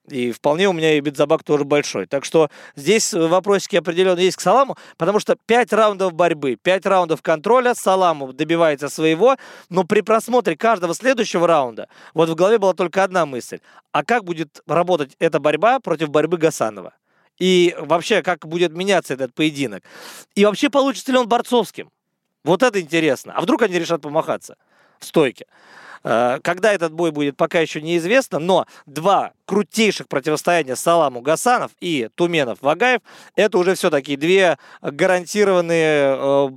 [0.08, 2.06] И вполне у меня и битзабак тоже большой.
[2.06, 7.22] Так что здесь вопросики определенно есть к Саламу, потому что 5 раундов борьбы, 5 раундов
[7.22, 9.36] контроля, Саламу добивается своего,
[9.70, 13.60] но при просмотре каждого следующего раунда вот в голове была только одна мысль.
[13.92, 16.92] А как будет работать эта борьба против борьбы Гасанова?
[17.38, 19.82] И вообще, как будет меняться этот поединок.
[20.34, 21.90] И вообще, получится ли он борцовским.
[22.44, 23.32] Вот это интересно.
[23.34, 24.56] А вдруг они решат помахаться
[25.04, 25.46] стойке?
[26.04, 32.08] Э, когда этот бой будет, пока еще неизвестно, но два крутейших противостояния Саламу Гасанов и
[32.14, 33.00] Туменов Вагаев,
[33.34, 36.48] это уже все такие две гарантированные э,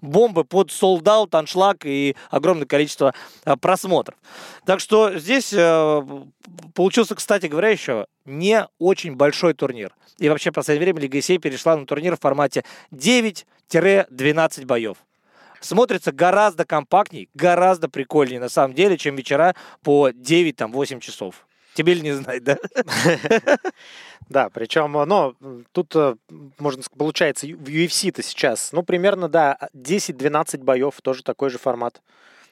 [0.00, 4.16] бомбы под солдат, аншлаг и огромное количество э, просмотров.
[4.64, 5.54] Так что здесь
[6.74, 9.94] получился, кстати говоря, еще не очень большой турнир.
[10.18, 14.96] И вообще в последнее время Лига Исей перешла на турнир в формате 9-12 боев
[15.60, 21.46] смотрится гораздо компактней, гораздо прикольнее на самом деле, чем вечера по 9-8 часов.
[21.74, 22.58] Тебе ли не знать, да?
[24.28, 26.16] Да, причем, ну, тут, э,
[26.58, 32.02] можно сказать, получается, в UFC-то сейчас, ну, примерно, да, 10-12 боев, тоже такой же формат.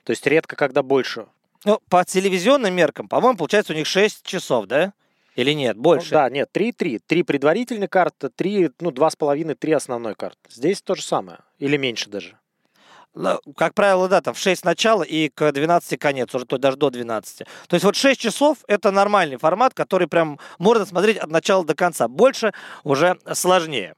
[0.05, 1.27] То есть редко, когда больше.
[1.65, 4.95] Ну, по телевизионным меркам, по-моему, получается у них 6 часов, да?
[5.35, 6.15] Или нет, больше?
[6.15, 7.01] Ну, да, нет, 3-3.
[7.07, 10.39] 3 предварительные карты, 3, ну, 2,5-3 основной карты.
[10.49, 11.41] Здесь то же самое.
[11.59, 12.39] Или меньше даже.
[13.57, 16.91] Как правило, да, там в 6 начало и к 12 конец, уже то, даже до
[16.91, 17.39] 12.
[17.39, 21.75] То есть вот 6 часов это нормальный формат, который прям можно смотреть от начала до
[21.75, 22.09] конца.
[22.09, 22.53] Больше
[22.85, 23.95] уже сложнее.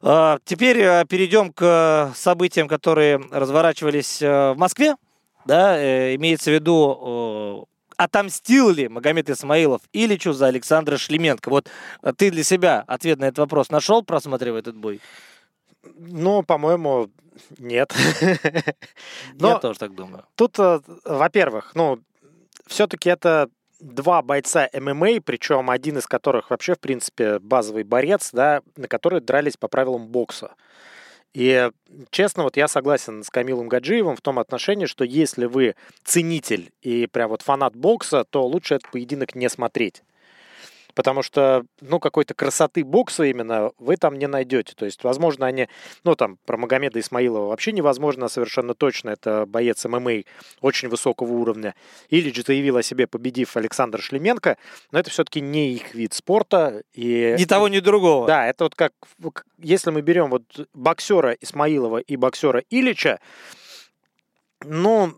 [0.00, 4.96] А, теперь э, перейдем к событиям, которые разворачивались э, в Москве.
[5.44, 11.50] Да, э, имеется в виду, отомстил ли Магомед Исмаилов Ильичу за Александра Шлеменко?
[11.50, 11.68] Вот
[12.16, 15.00] ты для себя ответ на этот вопрос нашел, просматривая этот бой?
[15.84, 17.10] Ну, по-моему,
[17.58, 17.94] нет.
[19.38, 20.24] Я тоже так думаю.
[20.34, 21.98] Тут, э, во-первых, ну,
[22.66, 23.48] все-таки это
[23.80, 29.20] два бойца ММА, причем один из которых вообще, в принципе, базовый борец, да, на которые
[29.20, 30.54] дрались по правилам бокса.
[31.34, 31.70] И,
[32.10, 37.06] честно, вот я согласен с Камилом Гаджиевым в том отношении, что если вы ценитель и
[37.06, 40.02] прям вот фанат бокса, то лучше этот поединок не смотреть
[40.94, 44.74] потому что, ну, какой-то красоты бокса именно вы там не найдете.
[44.74, 45.68] То есть, возможно, они,
[46.04, 49.10] ну, там, про Магомеда Исмаилова вообще невозможно совершенно точно.
[49.10, 50.22] Это боец ММА
[50.60, 51.74] очень высокого уровня.
[52.08, 54.56] Ильич заявил о себе, победив Александр Шлеменко,
[54.90, 56.82] но это все-таки не их вид спорта.
[56.92, 57.36] И...
[57.38, 58.26] Ни того, ни другого.
[58.26, 58.92] Да, это вот как,
[59.58, 60.42] если мы берем вот
[60.74, 63.20] боксера Исмаилова и боксера Ильича,
[64.64, 65.14] ну,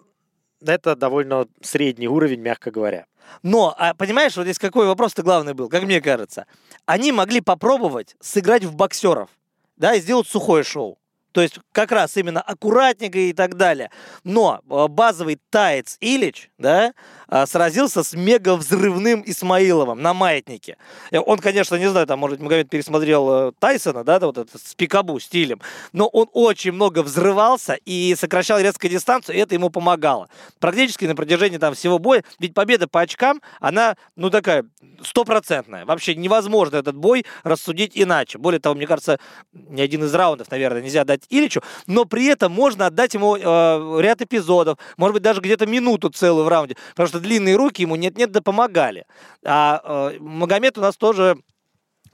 [0.72, 3.06] это довольно средний уровень, мягко говоря.
[3.42, 6.46] Но, а, понимаешь, вот здесь какой вопрос-то главный был, как мне кажется.
[6.86, 9.30] Они могли попробовать сыграть в боксеров,
[9.76, 10.98] да, и сделать сухое шоу.
[11.34, 13.90] То есть как раз именно аккуратненько и так далее.
[14.22, 16.94] Но э, базовый таец Илич, да,
[17.28, 20.76] э, сразился с мега взрывным Исмаиловым на маятнике.
[21.10, 25.18] Э, он, конечно, не знаю, там, может, Магомед пересмотрел Тайсона, да, вот это с пикабу
[25.18, 25.60] стилем,
[25.92, 30.28] но он очень много взрывался и сокращал резко дистанцию, и это ему помогало.
[30.60, 34.64] Практически на протяжении там всего боя, ведь победа по очкам, она, ну, такая
[35.02, 35.84] стопроцентная.
[35.84, 38.38] Вообще невозможно этот бой рассудить иначе.
[38.38, 39.18] Более того, мне кажется,
[39.52, 44.00] ни один из раундов, наверное, нельзя дать Ильичу, но при этом можно отдать ему э,
[44.00, 47.96] ряд эпизодов, может быть, даже где-то минуту целую в раунде, потому что длинные руки ему
[47.96, 49.06] нет-нет да помогали.
[49.44, 51.38] А э, Магомед у нас тоже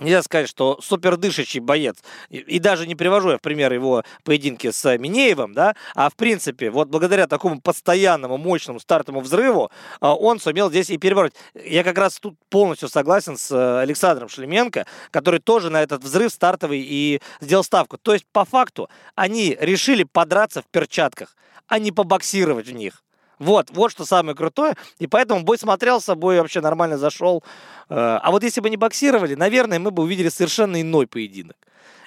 [0.00, 1.96] Нельзя сказать, что супер дышащий боец.
[2.30, 6.70] И, даже не привожу я в пример его поединки с Минеевым, да, а в принципе,
[6.70, 11.34] вот благодаря такому постоянному мощному стартовому взрыву а, он сумел здесь и перебороть.
[11.54, 16.32] Я как раз тут полностью согласен с э, Александром Шлеменко, который тоже на этот взрыв
[16.32, 17.98] стартовый и сделал ставку.
[17.98, 21.36] То есть, по факту, они решили подраться в перчатках,
[21.66, 23.02] а не побоксировать в них.
[23.40, 24.74] Вот, вот что самое крутое.
[24.98, 27.42] И поэтому бой смотрелся, бой вообще нормально зашел.
[27.88, 31.56] Э, а вот если бы не боксировали, наверное, мы бы увидели совершенно иной поединок.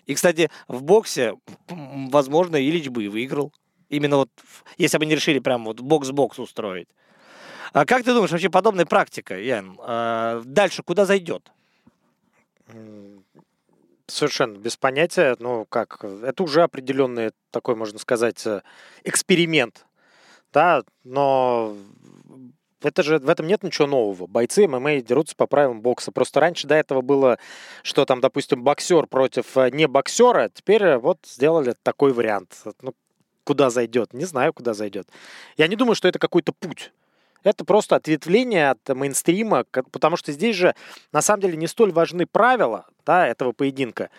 [0.05, 1.33] И, кстати, в боксе,
[1.67, 3.51] возможно, Ильич бы и выиграл.
[3.89, 4.29] Именно вот,
[4.77, 6.87] если бы не решили прям вот бокс-бокс устроить.
[7.73, 11.51] А как ты думаешь, вообще подобная практика, Ян, э, дальше куда зайдет?
[14.05, 15.35] Совершенно без понятия.
[15.39, 18.61] Ну, как, это уже определенный такой, можно сказать, э,
[19.03, 19.87] эксперимент
[20.53, 21.75] да, но
[22.81, 24.27] это же в этом нет ничего нового.
[24.27, 26.11] Бойцы ММА дерутся по правилам бокса.
[26.11, 27.39] Просто раньше до этого было,
[27.81, 30.49] что там, допустим, боксер против э, не боксера.
[30.53, 32.61] Теперь э, вот сделали такой вариант.
[32.81, 32.93] Ну,
[33.43, 34.13] куда зайдет?
[34.13, 35.07] Не знаю, куда зайдет.
[35.57, 36.91] Я не думаю, что это какой-то путь.
[37.43, 40.75] Это просто ответвление от мейнстрима, потому что здесь же
[41.11, 44.09] на самом деле не столь важны правила да, этого поединка,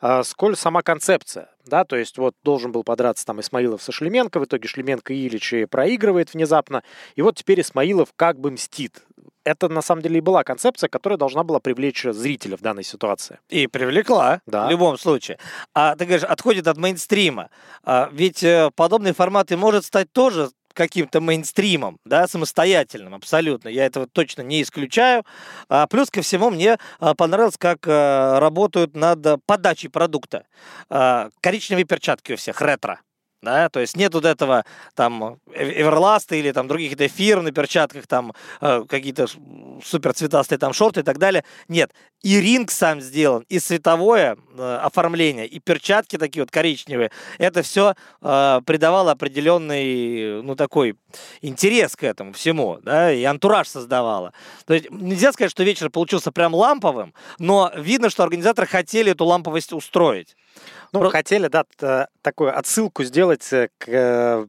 [0.00, 1.48] а сколь сама концепция.
[1.64, 5.26] Да, то есть вот должен был подраться там Исмаилов со Шлеменко, в итоге Шлеменко и
[5.26, 6.82] Ильич проигрывает внезапно,
[7.16, 9.02] и вот теперь Исмаилов как бы мстит.
[9.44, 13.38] Это на самом деле и была концепция, которая должна была привлечь зрителя в данной ситуации.
[13.48, 14.66] И привлекла, да.
[14.66, 15.38] в любом случае.
[15.74, 17.50] А ты говоришь, отходит от мейнстрима.
[17.82, 23.68] А, ведь э, подобные форматы может стать тоже каким-то мейнстримом, да, самостоятельным абсолютно.
[23.68, 25.24] Я этого точно не исключаю.
[25.68, 30.46] А, плюс ко всему мне а, понравилось, как а, работают над подачей продукта.
[30.90, 33.00] А, коричневые перчатки у всех, ретро
[33.44, 38.32] да, то есть нет вот этого там Эверласта или там других каких-то на перчатках, там
[38.60, 39.26] э, какие-то
[39.84, 41.44] супер цветастые там шорты и так далее.
[41.68, 47.10] Нет, и ринг сам сделан, и световое э, оформление, и перчатки такие вот коричневые.
[47.38, 50.96] Это все э, придавало определенный, ну, такой
[51.42, 54.32] интерес к этому всему, да, и антураж создавало.
[54.66, 59.24] То есть нельзя сказать, что вечер получился прям ламповым, но видно, что организаторы хотели эту
[59.24, 60.36] ламповость устроить.
[60.94, 61.10] Ну, Про...
[61.10, 64.46] хотели, да, такую отсылку сделать э, к э,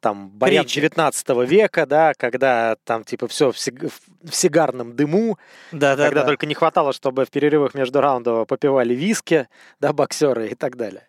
[0.00, 3.82] там боям 19 века, да, когда там типа все в, сиг...
[4.22, 5.36] в сигарном дыму,
[5.72, 6.28] да, да, когда да.
[6.28, 9.46] только не хватало, чтобы в перерывах между раундов попивали виски,
[9.78, 11.06] да, боксеры и так далее.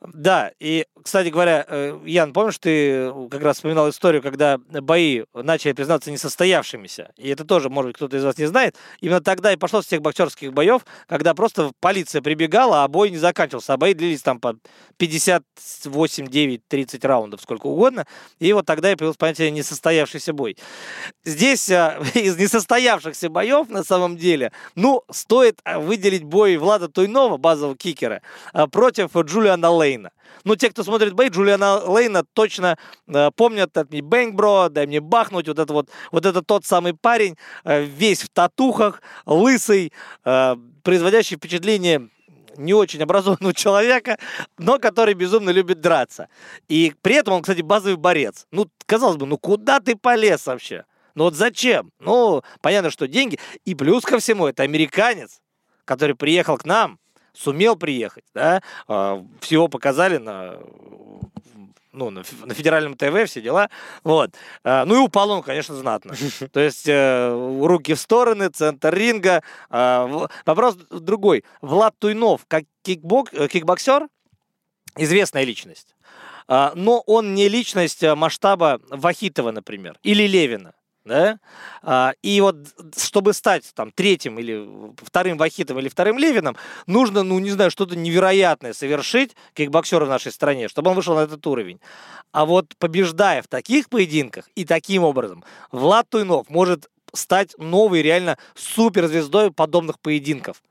[0.00, 5.72] Да, и, кстати говоря, э, Ян, помнишь, ты как раз вспоминал историю, когда бои начали
[5.72, 9.56] признаться несостоявшимися, и это тоже, может быть, кто-то из вас не знает, именно тогда и
[9.56, 13.94] пошло с тех боксерских боев, когда просто полиция прибегала, а бой не заканчивался, а бои
[13.94, 14.54] длились там по
[14.98, 18.06] 58, 9, 30 раундов, сколько угодно,
[18.38, 20.56] и вот тогда и появилось понятие несостоявшийся бой.
[21.24, 27.76] Здесь а, из несостоявшихся боев, на самом деле, ну, стоит выделить бой Влада Туйнова, базового
[27.76, 28.22] кикера,
[28.70, 30.10] против Джулиана Лей Лейна.
[30.44, 34.86] Ну, те, кто смотрит бей Джулиана Лейна точно э, помнят от мне Бэнк Бро, дай
[34.86, 39.92] мне бахнуть, вот это вот, вот это тот самый парень, э, весь в татухах, лысый,
[40.24, 42.08] э, производящий впечатление
[42.56, 44.18] не очень образованного человека,
[44.58, 46.28] но который безумно любит драться.
[46.68, 48.46] И при этом он, кстати, базовый борец.
[48.50, 50.84] Ну, казалось бы, ну куда ты полез вообще?
[51.14, 51.90] Ну вот зачем?
[51.98, 53.38] Ну, понятно, что деньги.
[53.64, 55.40] И плюс ко всему, это американец,
[55.84, 56.98] который приехал к нам,
[57.38, 60.58] сумел приехать, да, а, всего показали на
[61.90, 63.70] ну, на, на федеральном ТВ, все дела.
[64.04, 64.30] Вот.
[64.62, 66.14] А, ну и упал он, конечно, знатно.
[66.52, 69.42] То есть э, руки в стороны, центр ринга.
[69.68, 71.44] А, вопрос другой.
[71.60, 74.06] Влад Туйнов, как кикбок, э, кикбоксер,
[74.96, 75.96] известная личность.
[76.46, 80.72] Но он не личность масштаба Вахитова, например, или Левина.
[81.04, 81.38] Да,
[81.82, 82.56] а, и вот
[82.96, 84.68] чтобы стать там третьим или
[85.02, 90.32] вторым Вахитом или вторым Левином, нужно, ну, не знаю, что-то невероятное совершить кикбоксеру в нашей
[90.32, 91.80] стране, чтобы он вышел на этот уровень.
[92.32, 98.36] А вот побеждая в таких поединках и таким образом, Влад Туйнов может стать новой реально
[98.54, 100.62] суперзвездой подобных поединков.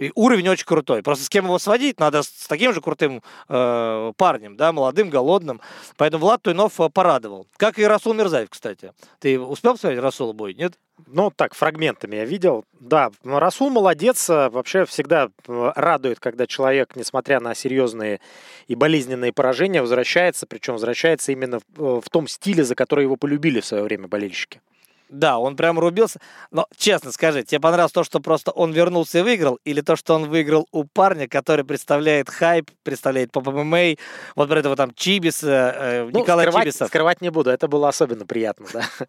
[0.00, 1.02] И уровень очень крутой.
[1.02, 5.60] Просто с кем его сводить, надо с таким же крутым э, парнем, да, молодым, голодным.
[5.98, 7.46] Поэтому Влад Туйнов э, порадовал.
[7.58, 8.94] Как и Расул Мирзаев, кстати.
[9.18, 10.72] Ты успел посмотреть Расула бой, нет?
[11.06, 12.64] Ну, так, фрагментами я видел.
[12.80, 14.30] Да, Расул молодец.
[14.30, 18.20] Э, вообще всегда э, радует, когда человек, несмотря на серьезные
[18.68, 20.46] и болезненные поражения, возвращается.
[20.46, 24.62] Причем возвращается именно в, в том стиле, за который его полюбили в свое время болельщики.
[25.10, 26.20] Да, он прям рубился.
[26.52, 30.14] Но честно скажи, тебе понравилось то, что просто он вернулся и выиграл, или то, что
[30.14, 33.96] он выиграл у парня, который представляет хайп, представляет по ММА,
[34.36, 36.88] вот про этого там Чибиса, э, ну, Николай скрывать, Чибисов.
[36.88, 38.84] скрывать не буду, это было особенно приятно, да.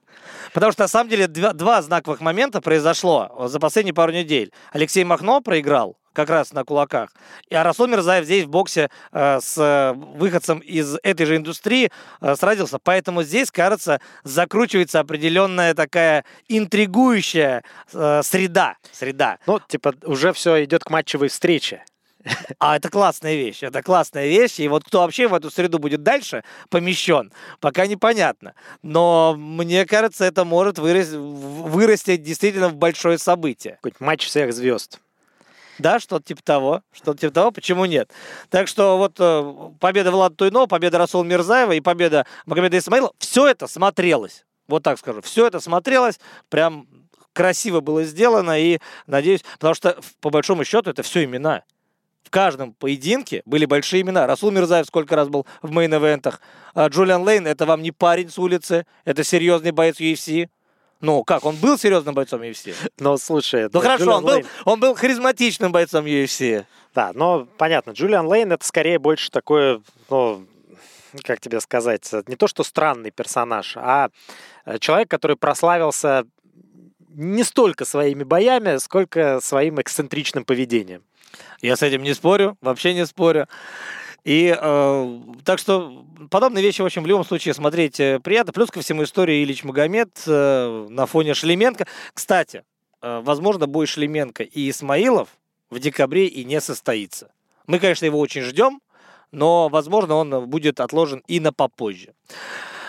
[0.53, 4.51] Потому что на самом деле два, два знаковых момента произошло за последние пару недель.
[4.71, 7.09] Алексей Махно проиграл, как раз на кулаках.
[7.49, 11.91] И Арасул Мирзаев здесь в боксе э, с э, выходцем из этой же индустрии
[12.21, 12.79] э, сразился.
[12.79, 18.75] Поэтому здесь, кажется, закручивается определенная такая интригующая э, среда.
[18.91, 19.37] среда.
[19.47, 21.83] Ну, типа, уже все идет к матчевой встрече.
[22.59, 24.59] А это классная вещь, это классная вещь.
[24.59, 28.53] И вот кто вообще в эту среду будет дальше помещен, пока непонятно.
[28.81, 33.79] Но мне кажется, это может вырасти, вырасти действительно в большое событие.
[33.81, 34.99] Хоть матч всех звезд.
[35.81, 36.83] Да, что-то типа того.
[36.91, 38.11] Что-то типа того, почему нет?
[38.49, 43.47] Так что вот э, победа Влада Туйно, победа Расула Мирзаева и победа Магомеда Исмаила, все
[43.47, 44.45] это смотрелось.
[44.67, 45.21] Вот так скажу.
[45.21, 46.19] Все это смотрелось
[46.49, 46.87] прям
[47.33, 51.63] красиво было сделано, и надеюсь, потому что по большому счету это все имена.
[52.23, 54.27] В каждом поединке были большие имена.
[54.27, 56.39] Расул Мирзаев сколько раз был в мейн-эвентах.
[56.73, 60.49] А Джулиан Лейн, это вам не парень с улицы, это серьезный боец UFC.
[61.01, 62.73] Ну, как, он был серьезным бойцом UFC?
[62.99, 63.67] Ну, слушай...
[63.71, 66.65] Ну, хорошо, он был, он был харизматичным бойцом UFC.
[66.93, 70.45] Да, но понятно, Джулиан Лейн это скорее больше такое, ну,
[71.23, 74.09] как тебе сказать, не то что странный персонаж, а
[74.65, 76.25] э, человек, который прославился
[77.09, 81.03] не столько своими боями, сколько своим эксцентричным поведением.
[81.61, 83.47] Я с этим не спорю, вообще не спорю.
[84.23, 88.53] И э, так что подобные вещи, в общем, в любом случае смотреть э, приятно.
[88.53, 91.87] Плюс ко всему история Ильич Магомед э, на фоне Шлеменко.
[92.13, 92.63] Кстати,
[93.01, 95.29] э, возможно, бой Шлеменко и Исмаилов
[95.71, 97.31] в декабре и не состоится.
[97.65, 98.81] Мы, конечно, его очень ждем,
[99.31, 102.13] но, возможно, он будет отложен и на попозже.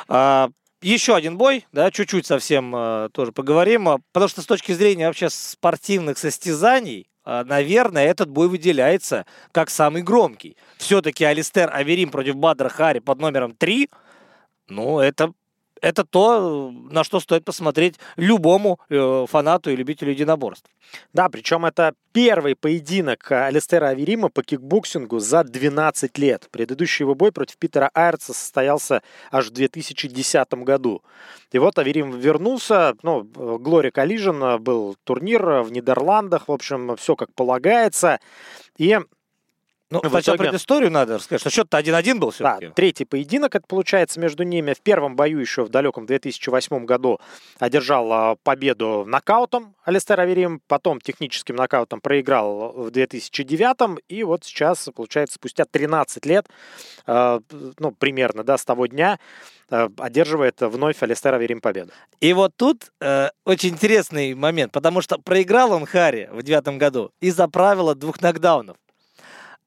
[0.09, 0.51] А,
[0.83, 5.31] еще один бой, да, чуть-чуть совсем э, тоже поговорим, потому что с точки зрения вообще
[5.31, 10.57] спортивных состязаний, наверное, этот бой выделяется как самый громкий.
[10.77, 13.89] Все-таки Алистер Аверим против Бадра Хари под номером 3,
[14.69, 15.33] ну, это
[15.83, 20.71] это то, на что стоит посмотреть любому э, фанату и любителю единоборств.
[21.13, 26.49] Да, причем это первый поединок Алистера Оверима по кикбоксингу за 12 лет.
[26.51, 31.03] Предыдущий его бой против Питера Артса состоялся аж в 2010 году.
[31.51, 37.35] И вот Оверим вернулся, ну, Glory Collision был турнир в Нидерландах, в общем, все как
[37.35, 38.21] полагается.
[38.79, 38.99] И
[39.93, 40.51] ну, в сначала итоге...
[40.51, 42.67] предысторию надо рассказать, что счет-то 1-1 был все-таки.
[42.67, 44.75] Да, третий поединок, это получается между ними.
[44.75, 47.21] В первом бою еще в далеком 2008 году
[47.59, 54.89] одержал а, победу нокаутом Алистер Аверим, потом техническим нокаутом проиграл в 2009 и вот сейчас,
[54.95, 56.47] получается, спустя 13 лет,
[57.07, 57.41] а,
[57.79, 59.19] ну, примерно, да, с того дня,
[59.71, 61.93] а, одерживает вновь Алистер Аверим победу.
[62.21, 67.11] И вот тут э, очень интересный момент, потому что проиграл он Хари в девятом году
[67.21, 68.77] из-за правила двух нокдаунов.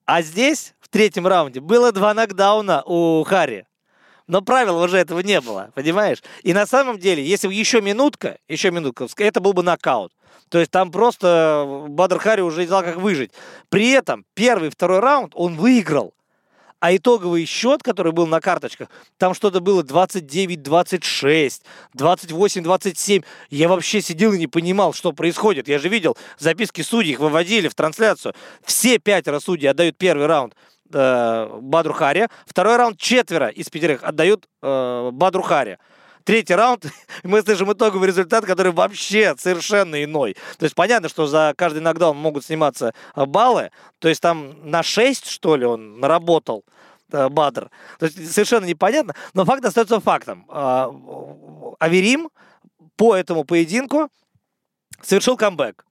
[0.06, 3.66] А здесь, в третьем раунде, было два нокдауна у Харри.
[4.28, 6.24] Но правил уже этого не было, понимаешь?
[6.42, 10.14] И на самом деле, если бы еще минутка, еще минутка, это был бы нокаут.
[10.50, 13.32] То есть там просто Бадр Хари уже не знал, как выжить.
[13.70, 16.15] При этом первый второй раунд он выиграл.
[16.86, 21.64] А итоговый счет, который был на карточках, там что-то было 29-26,
[21.98, 23.26] 28-27.
[23.50, 25.68] Я вообще сидел и не понимал, что происходит.
[25.68, 28.36] Я же видел, записки судей их выводили в трансляцию.
[28.64, 30.54] Все пятеро судей отдают первый раунд
[30.94, 31.96] э, Бадру.
[32.46, 35.42] Второй раунд четверо из пятерых отдают э, Бадру
[36.26, 36.86] третий раунд,
[37.24, 40.36] мы слышим итоговый результат, который вообще совершенно иной.
[40.58, 44.84] То есть понятно, что за каждый нокдаун могут сниматься э, баллы, то есть там на
[44.84, 46.66] 6, что ли, он наработал
[47.14, 47.70] э, Бадр.
[48.00, 50.46] То есть совершенно непонятно, но факт остается фактом.
[50.50, 50.92] А,
[51.80, 52.30] Аверим
[52.98, 54.10] по этому поединку
[55.02, 55.86] совершил камбэк.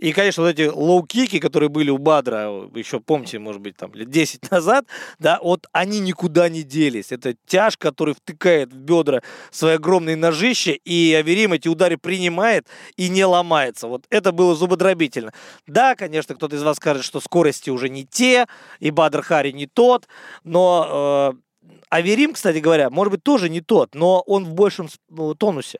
[0.00, 4.08] И, конечно, вот эти лоу-кики, которые были у Бадра, еще помните, может быть, там лет
[4.08, 4.86] 10 назад,
[5.18, 7.12] да, вот они никуда не делись.
[7.12, 9.20] Это тяж, который втыкает в бедра
[9.50, 13.88] свои огромные ножища, и Оверим эти удары принимает и не ломается.
[13.88, 15.34] Вот это было зубодробительно.
[15.66, 18.46] Да, конечно, кто-то из вас скажет, что скорости уже не те,
[18.78, 20.08] и Бадр Хари не тот,
[20.44, 25.34] но э, Оверим, кстати говоря, может быть, тоже не тот, но он в большем ну,
[25.34, 25.78] тонусе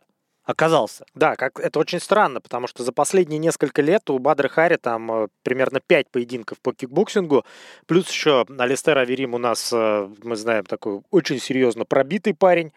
[0.51, 1.05] оказался.
[1.15, 5.11] Да, как это очень странно, потому что за последние несколько лет у Бадра Хари там
[5.11, 7.45] э, примерно 5 поединков по кикбоксингу,
[7.87, 12.73] плюс еще Алистер Оверим у нас, э, мы знаем, такой очень серьезно пробитый парень,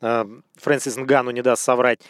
[0.00, 0.24] э,
[0.56, 2.00] Фрэнсис Нгану не даст соврать,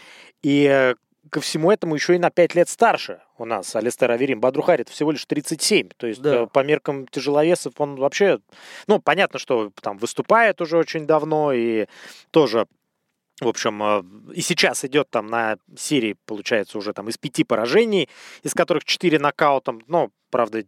[0.42, 0.94] и
[1.30, 4.40] ко всему этому еще и на 5 лет старше у нас Алистер Оверим.
[4.40, 5.88] Бадру Хари всего лишь 37.
[5.96, 6.46] То есть да.
[6.46, 8.38] по меркам тяжеловесов он вообще...
[8.86, 11.86] Ну, понятно, что там выступает уже очень давно и
[12.30, 12.66] тоже
[13.40, 14.02] в общем, э,
[14.34, 18.08] и сейчас идет там на серии, получается, уже там из пяти поражений,
[18.42, 20.64] из которых четыре нокаутом, но, правда,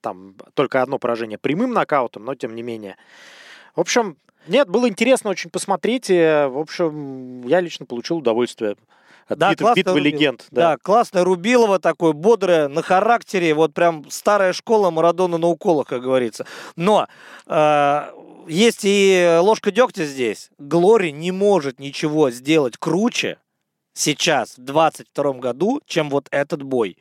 [0.00, 2.96] там только одно поражение прямым нокаутом, но тем не менее.
[3.74, 4.16] В общем,
[4.46, 6.06] нет, было интересно очень посмотреть.
[6.10, 8.76] И, в общем, я лично получил удовольствие
[9.26, 10.46] от да, битвы, битвы легенд.
[10.50, 10.72] Да.
[10.72, 16.02] да, классное Рубилова, такое бодрое, на характере, вот прям старая школа Марадона на уколах, как
[16.02, 16.46] говорится.
[16.76, 17.06] Но
[17.46, 18.10] э,
[18.48, 20.50] есть и ложка дегтя здесь.
[20.58, 23.38] Глори не может ничего сделать круче
[23.92, 26.98] сейчас, в 22 году, чем вот этот бой.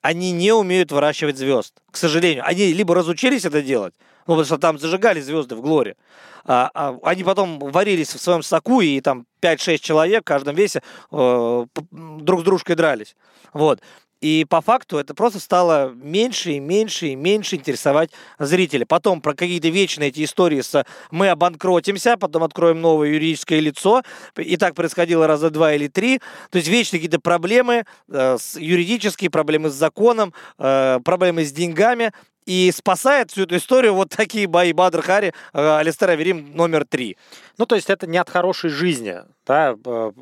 [0.00, 1.74] Они не умеют выращивать звезд.
[1.90, 3.94] К сожалению, они либо разучились это делать,
[4.26, 5.96] ну, потому что там зажигали звезды в Глоре,
[6.44, 10.82] а, а, они потом варились в своем соку, и там 5-6 человек в каждом весе
[11.10, 13.14] э, друг с дружкой дрались.
[13.52, 13.80] Вот.
[14.20, 18.84] И по факту это просто стало меньше и меньше и меньше интересовать зрителя.
[18.84, 24.02] Потом про какие-то вечные эти истории с «мы обанкротимся», потом откроем новое юридическое лицо.
[24.36, 26.20] И так происходило раза два или три.
[26.50, 32.12] То есть вечные какие-то проблемы, э, юридические проблемы с законом, э, проблемы с деньгами.
[32.46, 37.16] И спасает всю эту историю вот такие бои Бадр Хари, э, Алистер Аверим номер три.
[37.58, 40.12] Ну, то есть это не от хорошей жизни, да, э,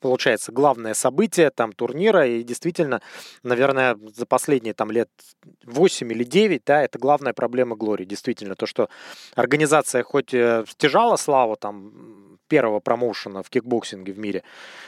[0.00, 3.02] получается, главное событие там турнира, и действительно,
[3.42, 5.10] наверное, за последние там лет
[5.64, 8.88] 8 или 9, да, это главная проблема Glory, действительно, то, что
[9.34, 14.42] организация хоть стяжала славу там первого промоушена в кикбоксинге в мире,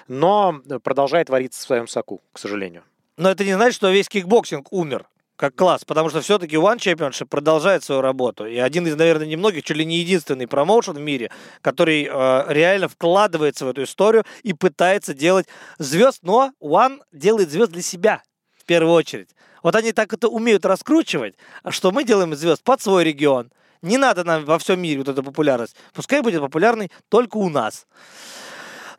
[0.09, 2.83] но продолжает вариться в своем соку, к сожалению.
[3.17, 5.07] Но это не значит, что весь кикбоксинг умер
[5.41, 8.45] как класс, потому что все-таки One Championship продолжает свою работу.
[8.45, 11.31] И один из, наверное, немногих, чуть ли не единственный промоушен в мире,
[11.63, 15.47] который э, реально вкладывается в эту историю и пытается делать
[15.79, 18.23] звезд, но One делает звезд для себя
[18.55, 19.31] в первую очередь.
[19.63, 21.37] Вот они так это умеют раскручивать,
[21.71, 23.51] что мы делаем звезд под свой регион.
[23.81, 25.75] Не надо нам во всем мире вот эта популярность.
[25.95, 27.87] Пускай будет популярной только у нас.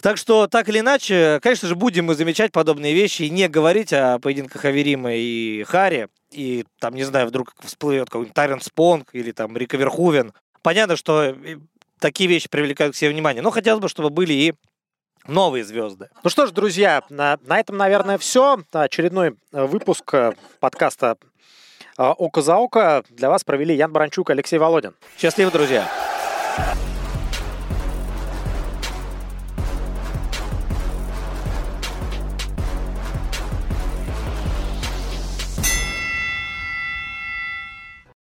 [0.01, 3.93] Так что, так или иначе, конечно же, будем мы замечать подобные вещи и не говорить
[3.93, 6.07] о поединках Аверима и Хари.
[6.31, 10.33] И там, не знаю, вдруг всплывет какой-нибудь Тарен Спонг или там Рика Верхувен.
[10.63, 11.57] Понятно, что э,
[11.99, 13.43] такие вещи привлекают к себе внимание.
[13.43, 14.53] Но хотелось бы, чтобы были и
[15.27, 16.09] новые звезды.
[16.23, 18.63] Ну что ж, друзья, на, на этом, наверное, все.
[18.71, 21.17] Очередной э, выпуск э, подкаста
[21.97, 24.95] «Око за око» для вас провели Ян Баранчук и Алексей Володин.
[25.17, 25.87] Счастливо, друзья!